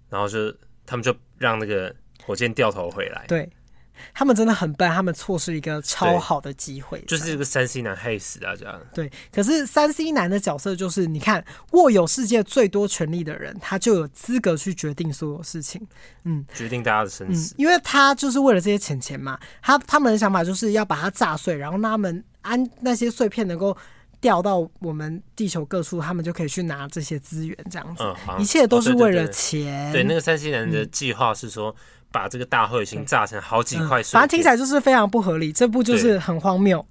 [0.09, 0.53] 然后就
[0.85, 3.49] 他们就让那个火箭掉头回来，对。
[4.13, 8.79] 他们真的很笨，他们错失一个超好的机会，就是这个三 C 男害死大家。
[8.93, 15.81] 对，可是三 C 男的角色就是，你看握有世界最多权力的人，他就有资格去决定所有事情，
[16.23, 19.39] 嗯，决定大家的生死，嗯，因为他就是为了这些钱钱嘛。
[19.61, 23.75] 他他们的想法就是要把它炸碎，然后让他们安那些碎片能够
[24.21, 29.89] 掉到我们地球各处，他们就可以去拿这些资源，这样子，嗯，一切都是为了钱。
[29.89, 31.75] 哦，对，那个三 C 男的计划是说。
[32.11, 35.51] 把这个大彗星炸成好几块反正听起来就是非常不合理。
[35.51, 36.83] 这部就是很荒谬，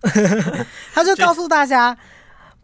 [0.94, 1.96] 他就告诉大家，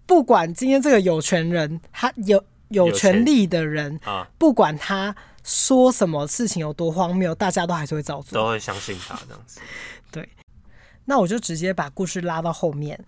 [0.07, 9.61] 不管今天这个有权人，他有有权利的人啊，不管他说什么事情有多荒谬，大家都还是会照做，都会相信他这样子。
[10.13, 10.29] 对，
[11.07, 12.99] 那我就直接把故事拉到后面，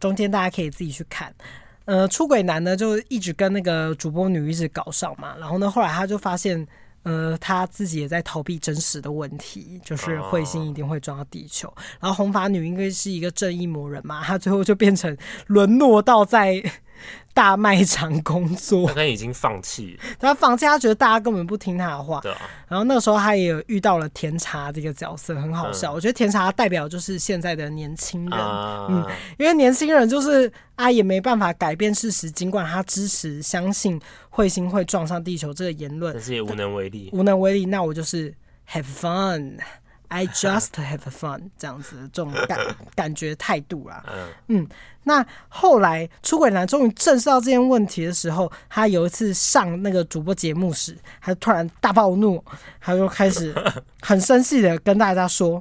[0.00, 1.34] 中间大家可以自己去看。
[1.84, 6.66] 呃，出轨男呢就一直跟那个主播女一直搞上嘛，然后呢，后来他就发现。
[7.04, 11.68] 呃，他自己也在逃避真实的问题，就是彗星一定会撞到地球。
[11.68, 11.78] Oh.
[12.00, 16.60] 然后红发女应该是一个正义魔人嘛，她最后就变成沦落到在。
[17.32, 19.98] 大卖场工作，他已经放弃。
[20.20, 22.20] 他放弃，他觉得大家根本不听他的话。
[22.20, 22.38] 对啊。
[22.68, 25.92] 然后那个时候，他也有遇到了甜茶这个角色，很好笑。
[25.92, 29.06] 嗯、我觉得甜茶代表就是现在的年轻人，啊、嗯，
[29.38, 32.30] 因为年轻人就是啊，也没办法改变事实。
[32.30, 37.10] 尽管他支持、相信彗星会撞上地球这个言论，但是也无能为力。
[37.12, 38.32] 无能为力，那我就是
[38.70, 39.58] have fun。
[40.14, 42.56] I just have fun，这样子这种感
[42.94, 44.04] 感觉态度啦。
[44.46, 44.64] 嗯，
[45.02, 52.40] 那后来出轨男终于正视到这件问题的时候，他有一次上那个主播节目时，他突然大暴怒，
[52.80, 53.52] 他就开始
[54.02, 55.60] 很生气的跟大家说，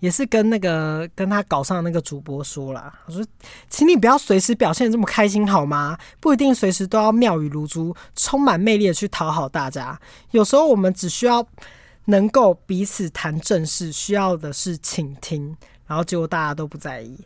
[0.00, 3.24] 也是跟那个跟他搞上那个主播说了，他说，
[3.68, 5.96] 请你不要随时表现这么开心好吗？
[6.18, 10.00] 不一定随时都要妙语如珠、充满魅力的去讨好大家，
[10.32, 11.46] 有时候我们只需要。
[12.06, 17.18] 能够彼此谈正事，需要的是倾听，然后结果大家都不在意。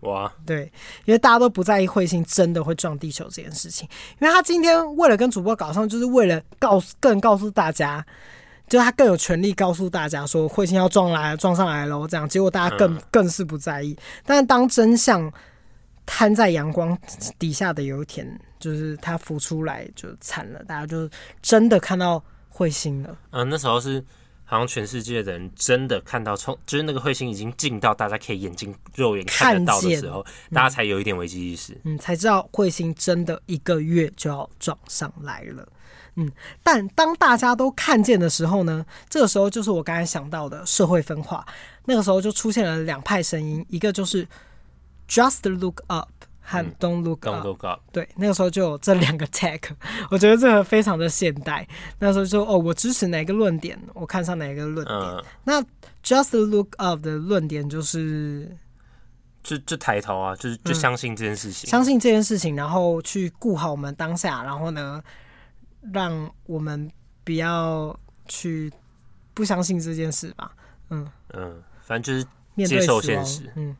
[0.00, 0.70] 哇，对，
[1.06, 3.88] 因为大家都不在意彗星真的会撞地球这件事情，
[4.20, 8.04] 因为他今天为了跟主播搞上，就是为了告诉更告诉大家，
[8.68, 13.96] 就他更有权利告诉大家说彗星要撞来撞上来喽，这样结果大家更、嗯、更是不在意。
[14.24, 15.32] 但是当真相
[16.06, 16.96] 摊在阳光
[17.36, 21.10] 底下的有一天，就是他浮出来就惨了，大家就
[21.42, 22.22] 真的看到。
[22.58, 24.04] 彗星了，嗯，那时候是
[24.44, 35.68] 好像全世界的人真的看到，从就是那个彗星已经近到大家可以眼睛肉眼看得到的时候，大家才有一点危机意识，嗯，才知道彗星真的一个月就要撞上来了，
[36.16, 36.28] 嗯，
[36.64, 41.46] 但当大家都看见的时候呢，这个时候就是我刚才想到的社会分化，
[41.84, 44.26] 那个时候就出现了两派声音，一个就是
[45.08, 46.08] Just look up。
[46.50, 49.60] 和 Don't look up，、嗯、对，那个时候就有这两个 tag，
[50.10, 51.68] 我觉得这个非常的现代。
[51.98, 54.98] 那时候就哦，我支持哪个论点，我看上哪个论点。
[54.98, 55.62] 嗯、那
[56.02, 58.56] Just look up 的论点就是，
[59.42, 65.02] 就就抬头啊，就是就相信这件事情、嗯，相信这件事情，然后去顾好我们当下，然后呢，
[65.92, 66.90] 让我们
[67.24, 67.94] 不要
[68.26, 68.72] 去
[69.34, 70.50] 不相信这件事吧。
[70.88, 73.76] 嗯嗯，反正就是接受现实，嗯。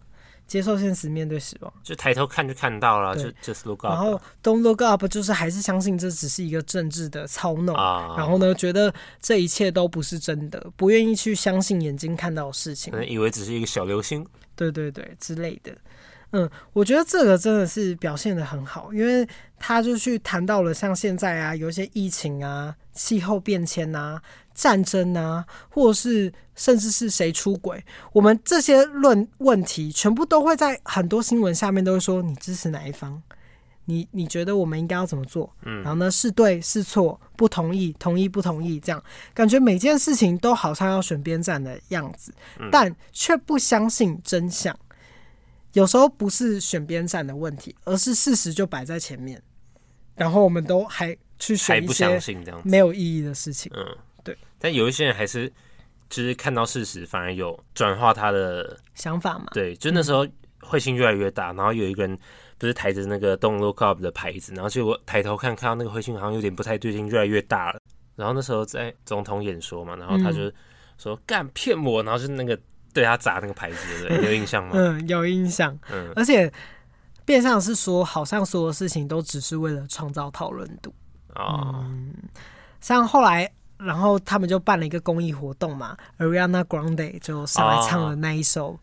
[0.49, 3.93] 接受现实，面对死亡，就抬头看就看到了，就 just look up。
[3.93, 14.27] 然后 don't look up 就是还是相信这只是一个政治的操弄，啊、然后呢，觉得这一切都不是真的，不愿意去相信眼睛看到的事情，可能以为只是一个小流星，
[14.57, 15.71] 对对对之类的。
[16.31, 19.27] 嗯，我觉得这个真的是表现的很好，因为
[19.59, 24.21] 他就去谈到了像现在啊，有一些疫情啊、气候变迁啊、
[24.59, 27.81] 战争啊，或者是甚至是谁出轨，
[28.13, 33.23] 我们这些论问题全部都会在很多新闻下面都会说你支持哪一方，
[33.85, 35.55] 你你觉得我们应该要怎么做？
[35.63, 39.01] 嗯，然后呢，是对是错，不同意同意不同意，这样
[39.33, 42.35] 感觉每件事情都好像要选边站的样子，
[42.73, 44.77] 但却不相信真相。
[45.75, 49.41] 有时候不是选边站的问题，而是事实就摆在前面，
[50.17, 52.19] 然后我们都还去选一些
[52.65, 53.71] 没有意义的事情。
[53.77, 54.08] 嗯，对。
[54.59, 55.53] 但有一些人还是，
[56.09, 59.47] 就是看到事实反而有转化他的想法嘛。
[59.53, 60.27] 对，就那时候
[60.63, 62.19] 彗星越来越大，然后有一个人
[62.59, 67.81] 不是抬着那个 “Don't Look Up” 的牌子，然后结果抬头看，看到那个彗星好像有点不太对劲，越来越大了。
[68.17, 70.51] 然后那时候在总统演说嘛，然后他就
[70.99, 72.59] 说“干骗我”，然后就那个。
[72.95, 74.71] 对他砸那个牌子的，有印象吗？
[74.75, 75.79] 嗯，有印象。
[75.93, 76.51] 嗯，而且
[77.25, 80.93] 变相是说，好像所有事情都只是为了创造讨论度
[81.35, 82.13] 哦、嗯。
[82.81, 83.49] 像后来，
[83.79, 88.79] 然后他们就办了一个公益活动嘛，Ariana Grande 就上来唱了那一首、哦、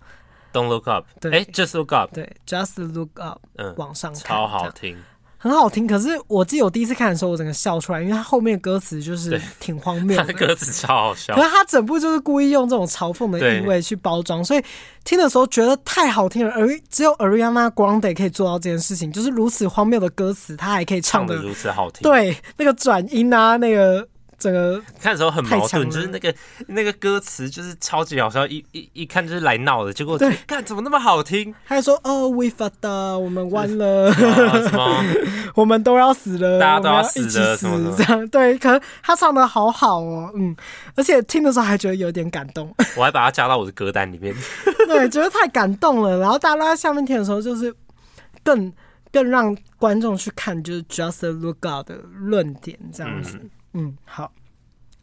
[0.54, 4.98] Don't Look Up，对，哎，Just Look Up，对，Just Look Up，嗯，往上看，超好听。
[5.38, 11.36] 很好听，可是我记得我第一次看的时候，我整个笑出来，因为他后面的歌词就是挺荒谬的歌词超好笑。
[11.36, 14.64] 可是他整部就是故意用这种嘲讽的意味去包装，所以
[15.04, 16.52] 听的时候觉得太好听了。
[16.54, 22.02] 而只有 Ariana Grande 可以做到这件事情，就是如此荒谬的歌词，他还可以唱的如此好听。
[22.02, 24.08] 对，那个转音啊，那个。
[24.38, 26.34] 整个看的时候很矛盾，就是那个
[26.68, 31.54] 那个歌词就是超级好笑，一一一看就是来闹的，结果对，看怎么那么好听？
[31.68, 35.04] 他还说哦，We fucked，我们完了，什么？
[35.56, 37.68] 我们都要死了，大家都要死了，一起死
[37.98, 38.28] 这样。
[38.30, 40.56] 对，可是他唱的好好哦，嗯，
[40.96, 44.36] 而且听的时候还觉得有点感动， 我还把它加到我的歌单里面。
[44.88, 46.20] 对，觉得太感动了。
[46.20, 47.74] 然后大家都在下面听的时候，就是
[48.44, 48.72] 更
[49.12, 53.40] 更让观众去看，就是 Just Look Out 的论点这样子。
[53.42, 54.32] 嗯嗯，好。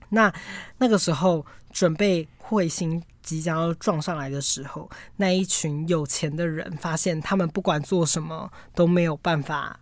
[0.09, 0.33] 那
[0.79, 9.81] 那个时候，准备彗星即将要撞上来的时候，那一群有钱的人发现，他们不管做什么都没有办法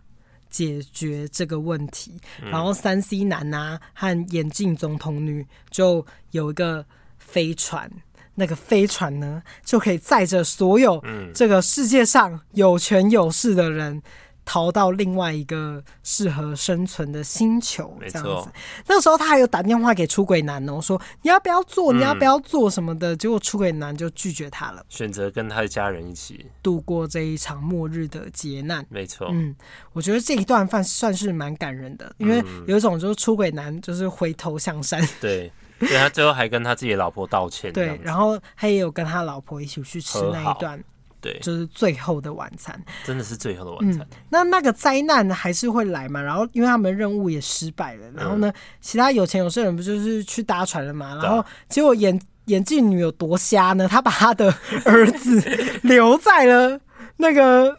[0.49, 2.17] 解决这个问题。
[2.41, 6.85] 嗯、然后，三 C 男啊和眼镜总统女就有一个
[7.17, 7.91] 飞船，
[8.35, 11.03] 那个飞船呢就可以载着所有
[11.33, 14.01] 这个世界上有权有势的人。
[14.43, 18.51] 逃到另外一个适合生存的星球，这样子。
[18.87, 23.13] 那个时候他还有打电话给出轨男哦，说你要不要做，你要不要做什么的。
[23.13, 28.85] 嗯、结果出轨男就拒绝他了，选择跟他的家人一起度过这一场末日的劫难。
[28.89, 29.55] 没错，嗯，
[29.93, 35.01] 我觉得这一段算算是蛮感人的，因为有一种就是出轨男就是回头向善。
[35.21, 37.71] 对，对他最后还跟他自己的老婆道歉。
[37.71, 40.83] 对，然后他也有跟他老婆一起去吃那一段。
[41.21, 44.01] 对，就是最后的晚餐，真的是最后的晚餐。
[44.01, 46.19] 嗯、那那个灾难，还是会来嘛？
[46.19, 51.19] 然后因为他们任务也失败了，然后呢，嗯、其他有钱有势人不就是去搭船了嘛？
[51.21, 53.87] 然后结果眼眼镜女有多瞎呢？
[53.87, 54.51] 她把她的
[54.83, 55.39] 儿子
[55.83, 56.79] 留在了
[57.17, 57.77] 那个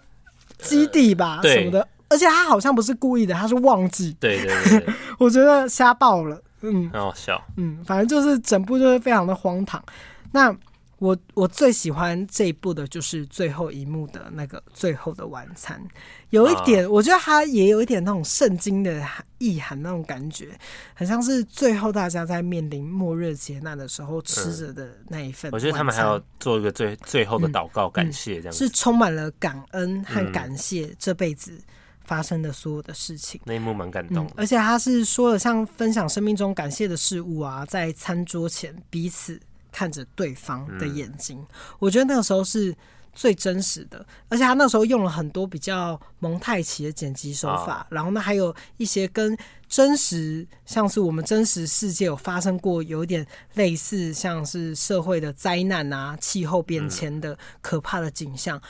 [0.58, 1.88] 基地吧，呃、什么的。
[2.08, 4.16] 而且他好像不是故意的，他是忘记。
[4.20, 6.40] 对对对，对， 我觉得瞎爆了。
[6.60, 7.42] 嗯，很好笑。
[7.56, 9.82] 嗯，反正就是整部就是非常的荒唐。
[10.30, 10.54] 那。
[11.02, 15.82] 我我最喜欢这一部的就是最后一幕的那个最后的晚餐，
[16.30, 19.04] 有一点，我觉得它也有一点那种圣经的
[19.38, 20.56] 意涵那种感觉，
[20.94, 25.50] 很像是最后大家在面临末日劫难的时候吃着的那一份。
[25.50, 31.60] 我觉得他们还要做一个最最后的祷告，感谢这样子，是充满了感恩和感谢这辈子
[32.04, 33.40] 发生的所有的事情。
[33.44, 39.40] 那一幕蛮感动，而且他是说了像分享生命中感谢的事物啊，在餐桌前彼此。
[39.72, 41.46] 看着对方的眼睛，嗯，
[41.80, 42.72] 我觉得那个时候是
[43.12, 49.36] 最真实的，而且他那时候用了很多比较蒙太奇的剪辑手法，啊，然后呢，还有一些跟
[49.68, 58.62] 真实，像是我们真实世界有发生过有点类似，像是社会的灾难啊、气候变迁的可怕的景象，嗯，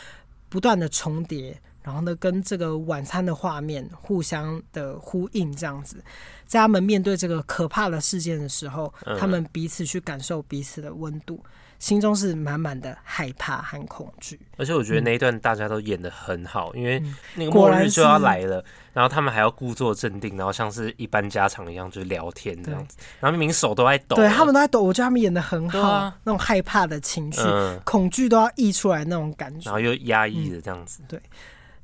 [0.49, 1.61] 不断的重叠。
[1.83, 5.97] 然后呢，跟这个晚餐的画面互相的呼应，这样子，
[6.47, 11.43] 在他们面对这个可怕的事件的时候，嗯、他们彼此去感受彼此的温度，
[11.79, 14.39] 心中是满满的害怕和恐惧。
[14.57, 17.03] 而且我觉得那一段大家都演的很好，嗯、因为
[17.35, 31.21] 那个末日就要来了，然后他们还要故作镇定，然后像是一般家常一样就是聊天这样子，然后明明手都在抖，对他们都在抖，我觉得他们演的很好，啊、那种害怕的情绪、嗯、恐惧都要溢出来那种感觉，然后又压抑的这样子，嗯、对。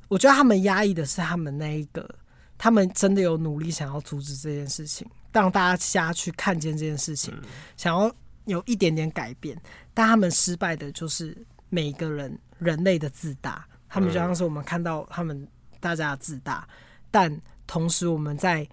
[0.09, 2.13] 我觉得他们压抑的是他们那一个，
[2.57, 7.33] 他们真的有努力想要阻止这件事情，让大家下去看见这件事情，
[7.77, 8.11] 想要
[8.45, 9.55] 有一点点改变，
[9.93, 11.37] 但他们失败的就是
[11.69, 15.47] 每个人人类的自大，他们就像是我们看到他们
[15.79, 16.67] 大家的自大，
[17.11, 18.67] 但同时我们在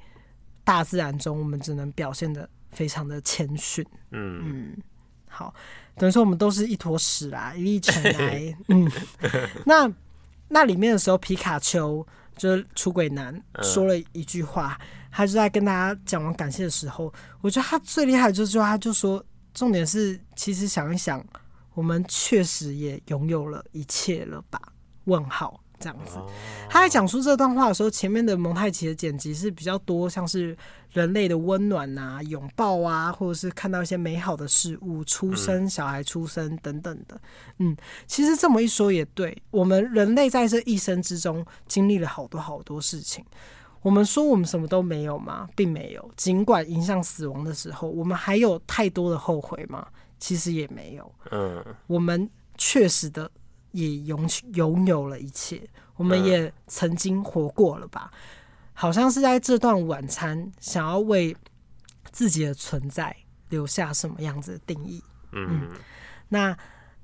[0.64, 3.86] 大自然中，我们只能表现的非常的谦逊。
[4.10, 4.76] 嗯嗯，
[5.28, 5.54] 好，
[5.96, 8.56] 等于说我们都是一坨屎啦，一粒尘 埃。
[8.68, 8.90] 嗯，
[9.66, 9.92] 那。
[10.48, 12.06] 那里面的时候，皮卡丘
[12.36, 14.78] 就是出轨男说了一句话，
[15.10, 21.24] 他就在跟大家讲完感谢的时候，我觉得他最厉害的就是他就说，重点是其实想一想，
[21.74, 24.60] 我们确实也拥有了一切了吧？
[25.04, 25.60] 问号。
[25.78, 26.18] 这样子，
[26.68, 30.56] 他在讲述这段话的时候，前面的蒙太奇的剪辑是比较多，像是
[30.92, 37.20] 人类的温暖啊、拥抱啊，或者是看到一些美好的事物、出生、小孩出生等等的。
[37.58, 37.76] 嗯，
[38.06, 43.24] 其实这么一说也对，我们人类在这一生之中经历了好多好多事情。
[43.82, 45.48] 我们说我们什么都没有吗？
[45.54, 46.10] 并没有。
[46.16, 49.86] 尽管迎向死亡的时候，我们还有太多的后悔吗？
[50.18, 51.12] 其实也没有。
[51.30, 52.28] 嗯，我们
[52.58, 53.30] 确实的
[53.76, 58.10] 也拥拥有了一切，我们也曾经活过了吧？
[58.72, 61.36] 好像是在这段晚餐，想要为
[62.10, 63.14] 自己的存在
[63.50, 65.02] 留下什么样子的定义？
[65.32, 65.70] 嗯，
[66.28, 66.56] 那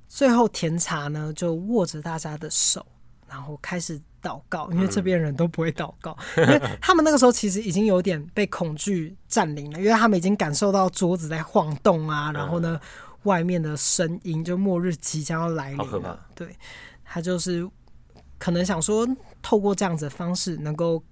[0.09, 2.85] 最后甜茶呢，就握着大家的手，
[3.29, 12.79] 然后开始祷告，因为这边人都不会祷告， 因为他们那个时候其实已经有点被恐惧占领了，因为他们已经感受到桌子在晃动啊，然后呢，
[13.25, 16.27] 外面的声音，就末日即将要来临了。
[16.35, 16.57] 对，
[17.05, 17.69] 他就是
[18.39, 19.07] 可能想说，
[19.41, 21.03] 透过这样子的方式，能够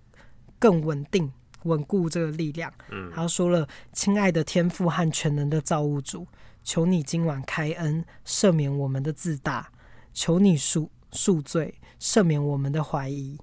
[0.58, 1.32] 更稳定、
[1.64, 2.72] 稳固这个力量。
[2.90, 6.26] 嗯，他说了：“亲爱的天父和全能的造物主，
[6.62, 9.70] 求你今晚开恩，赦免我们的自大，
[10.12, 13.38] 求你赎赎罪。”赦免我们的怀疑，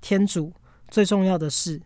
[0.00, 0.52] 天主，
[0.88, 1.80] 最重要的是，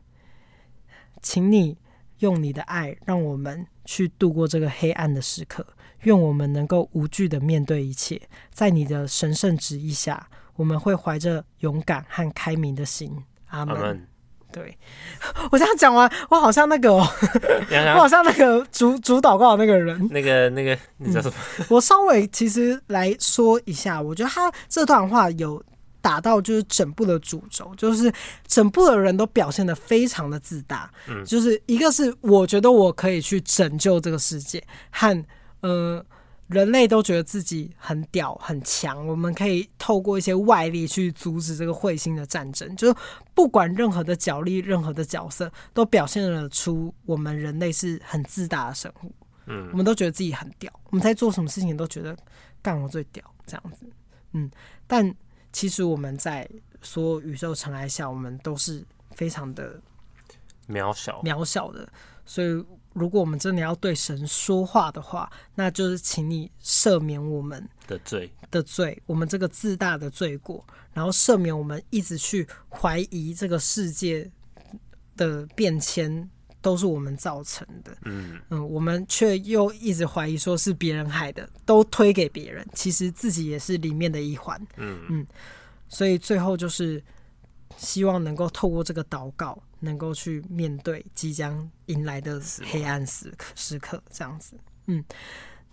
[1.21, 1.77] 请你
[2.21, 5.67] 用你的爱，让我们去度过这个黑暗的时刻。
[6.05, 8.21] 愿我们能够无惧的面对一切，
[8.53, 10.27] 在你的神圣旨意下，
[10.57, 13.13] 我们会怀着勇敢和开明的心。
[13.49, 14.07] 阿门。
[14.53, 14.79] 对，
[15.51, 20.09] 我这样讲完，我好像那个、 喔，我好像那个主主祷告的那个人。
[20.11, 21.35] 那个那个，你叫什么？
[21.59, 25.63] 嗯、我稍微其实来说一下，我觉得他这段话有。
[26.05, 28.13] 打到就是整部的主轴，就是
[28.47, 35.25] 整部的人都表现得非常的自大，嗯，就是一个是我觉得我可以去拯救这个世界，和
[35.67, 36.05] 呃
[36.47, 42.95] 人类都觉得自己很屌很强，我们可以透过一些外力去阻止这个彗星的战争，就是
[43.35, 49.13] 不管任何的角力，任何的角色都表现了出我们人类是很自大的生物，
[49.47, 52.17] 嗯，我们都觉得自己很屌，我们在做什么事情都觉得
[52.63, 53.87] 干我最屌这样子，
[54.33, 54.51] 嗯，
[54.87, 55.15] 但。
[55.57, 56.51] 其实我们在
[56.83, 59.81] 所有宇宙尘埃下，我们都是非常的
[60.69, 61.89] 渺小、渺小的。
[62.27, 62.65] 所以，
[62.95, 68.33] 如果我们真的要对神说话的话，那就是请你赦免我们的罪。
[68.51, 70.65] 的罪，我们这个自大的罪过，
[70.95, 74.31] 然后赦免我们一直去怀疑这个世界
[75.17, 76.31] 的变迁。
[76.65, 78.41] 都是我们造成的，嗯。
[78.49, 84.99] 嗯，我们却又一直怀疑说是别人害的，都推给别人，其实自己也是里面的一环，嗯。
[85.11, 85.27] 嗯，
[85.91, 87.05] 所以最后就是
[87.77, 92.41] 希望能够透过这个祷告，能够去面对即将迎来的
[92.71, 95.05] 黑暗时刻时刻，这样子，嗯，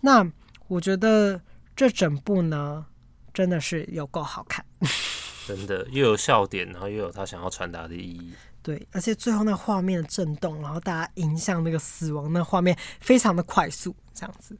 [0.00, 0.30] 那
[0.68, 1.40] 我觉得
[1.74, 2.86] 这整部呢，
[3.34, 4.64] 真的是有够好看，
[5.48, 8.32] 真的又有笑点，然后又有他想要传达的意义。
[8.62, 14.56] 对，而且最后那画面的震动，然后大家迎向那个死亡，那画面非常的快速，这样子。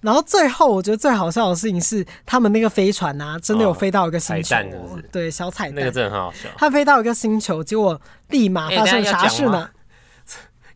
[0.00, 6.48] 然后最后我觉得最好笑的事情是，他们那个飞船啊，真的有飞到一个星球，哦，对，小彩蛋，那个真的很好笑。
[6.56, 9.68] 他飞到一个星球，结果立马发生啥事呢？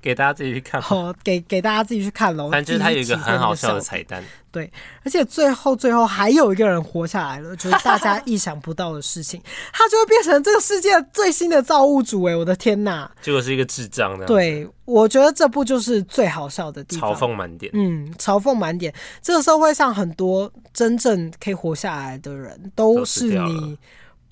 [0.03, 2.51] 给大家自己去看哦，给给大家自己去看喽。
[2.51, 4.71] 反正它有一个很好笑的彩蛋，对，
[5.05, 9.41] 而且最后最后还有一个人活下来了，就是大家意想不到的事情，
[9.73, 12.35] 他就会变成这个世界最新的造物主哎！
[12.35, 14.27] 我的天哪，结果是一个智障的。
[14.27, 17.71] 对，我觉得这部就是最好笑的地方，嘲讽满点。
[17.73, 18.93] 嗯，嘲讽满点。
[19.23, 23.79] 这个社会上很多真正可以活下来的人，都是你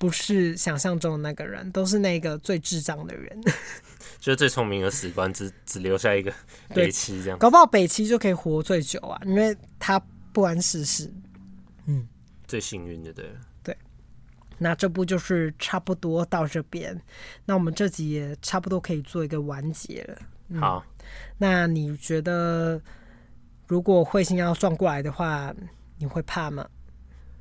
[0.01, 3.39] 不是想象中的那个人，都是那个最智障的人。
[4.19, 6.33] 就是最聪明的死官，只只留下一个
[6.69, 9.99] 北七这样，搞不好北七就可以活最久啊，因为他
[10.33, 11.13] 不谙世事，
[11.85, 12.07] 嗯，
[12.47, 13.31] 最幸运的对。
[13.63, 13.77] 对，
[14.57, 16.99] 那这部就是差不多到这边，
[17.45, 20.17] 那我们这集也差不多可以做一个完结了。
[20.49, 20.83] 嗯、好，
[21.37, 22.81] 那你觉得
[23.67, 25.53] 如果彗星要撞过来的话，
[25.99, 26.67] 你会怕吗？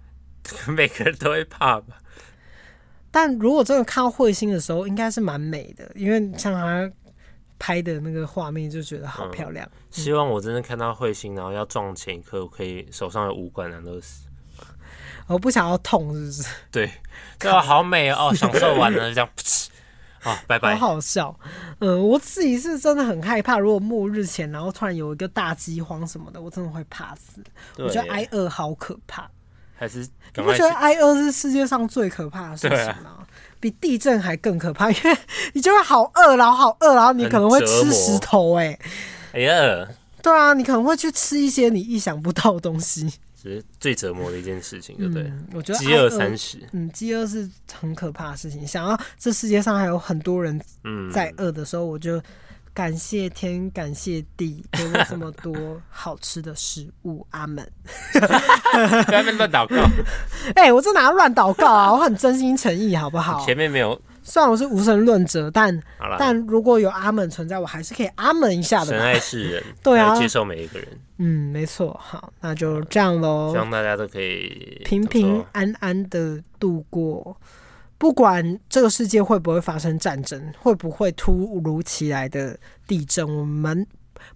[0.68, 1.98] 每个人都会怕吧。
[3.10, 6.90] 但如果真的看到彗星的时候，应该是蛮美的，因为像他
[7.58, 9.68] 拍的那个画面，就觉得好漂亮。
[9.90, 14.26] 希望我真的看到彗星，然后要撞前一刻，我可以手上有五管难都死。
[15.26, 16.54] 我不想要痛，是不是？
[16.72, 16.90] 对，
[17.38, 19.28] 对啊，好美哦，享受完了这样，
[20.18, 20.74] 好，拜拜。
[20.74, 21.38] 好好笑，
[21.78, 27.40] 嗯，我自己是真的很害怕，如果末日前，然后突然有一个大饥荒什么的，我真的会怕死。
[27.78, 29.30] 我觉得挨饿好可怕。
[29.80, 30.00] 还是
[30.36, 33.16] 你不觉得挨饿是世界上最可怕的事情吗？
[33.16, 33.26] 啊、
[33.58, 35.16] 比地震还更可怕，因为
[35.54, 38.78] 你就会好饿，然后好饿，然后你可能会吃石头、欸，
[39.32, 39.88] 哎，哎呀，
[40.22, 43.10] 对啊，你可能会去吃一些你意想不到的东西，
[43.42, 45.22] 这是最折磨的一件事情，对不对？
[45.22, 48.66] 嗯、我觉得饥饿三十，嗯，饥饿是很可怕的事情。
[48.66, 50.60] 想要这世界上还有很多人
[51.10, 52.22] 在饿的时候，我就。
[52.72, 57.26] 感谢天，感谢地，给我这么多好吃的食物。
[57.30, 57.66] 阿门。
[58.12, 58.20] 在
[59.08, 59.76] 那边乱祷告。
[60.54, 61.92] 哎、欸，我这哪乱祷告啊？
[61.92, 63.44] 我很真心诚意，好不好？
[63.44, 65.82] 前面没有虽然我是无神论者，但
[66.18, 68.86] 但如果有阿门存在，我还是可以阿门一下的。
[68.86, 70.88] 神爱世人， 对啊，接受每一个人。
[71.18, 71.98] 嗯，没错。
[72.02, 73.50] 好，那就这样喽。
[73.50, 77.36] 希望大家都可以平平安安的度过，
[78.00, 83.86] 不管这个世界会不会发生战争，会不会突如其来的地震，我们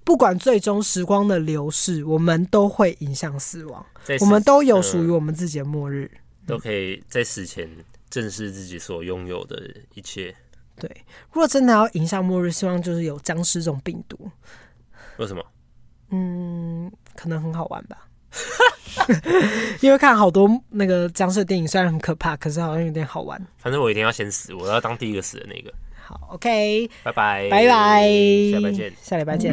[0.04, 3.86] 不管最终时光的流逝，我们都会影响死亡。
[4.20, 7.66] 我们都有属于我们自己的末日，嗯、都可以在死前。
[8.10, 10.32] 正视自己所拥有的一切。
[10.76, 10.88] 对，
[11.32, 14.30] 如果真的要迎向末日，希望就是有僵尸这种病毒。
[15.16, 15.42] 为什么？
[16.10, 18.06] 嗯，可能很好玩吧。
[19.80, 23.40] 因为看好多那个僵尸电影，虽然很可怕，可是好像有点好玩。
[23.58, 25.72] 反正我一定要先死，我要当第一个死的那个。
[26.06, 28.02] 好，OK，拜拜，拜拜，
[28.52, 29.52] 下礼拜见，下礼拜见。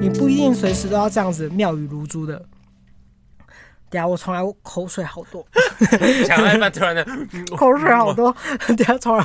[0.00, 2.40] 你不一定随时都要这样子妙语如珠的。
[3.96, 5.42] 等下我从来口水好多，
[6.26, 7.02] 讲到一半突然的
[7.56, 8.34] 口水好多，
[8.76, 9.24] 等下从来。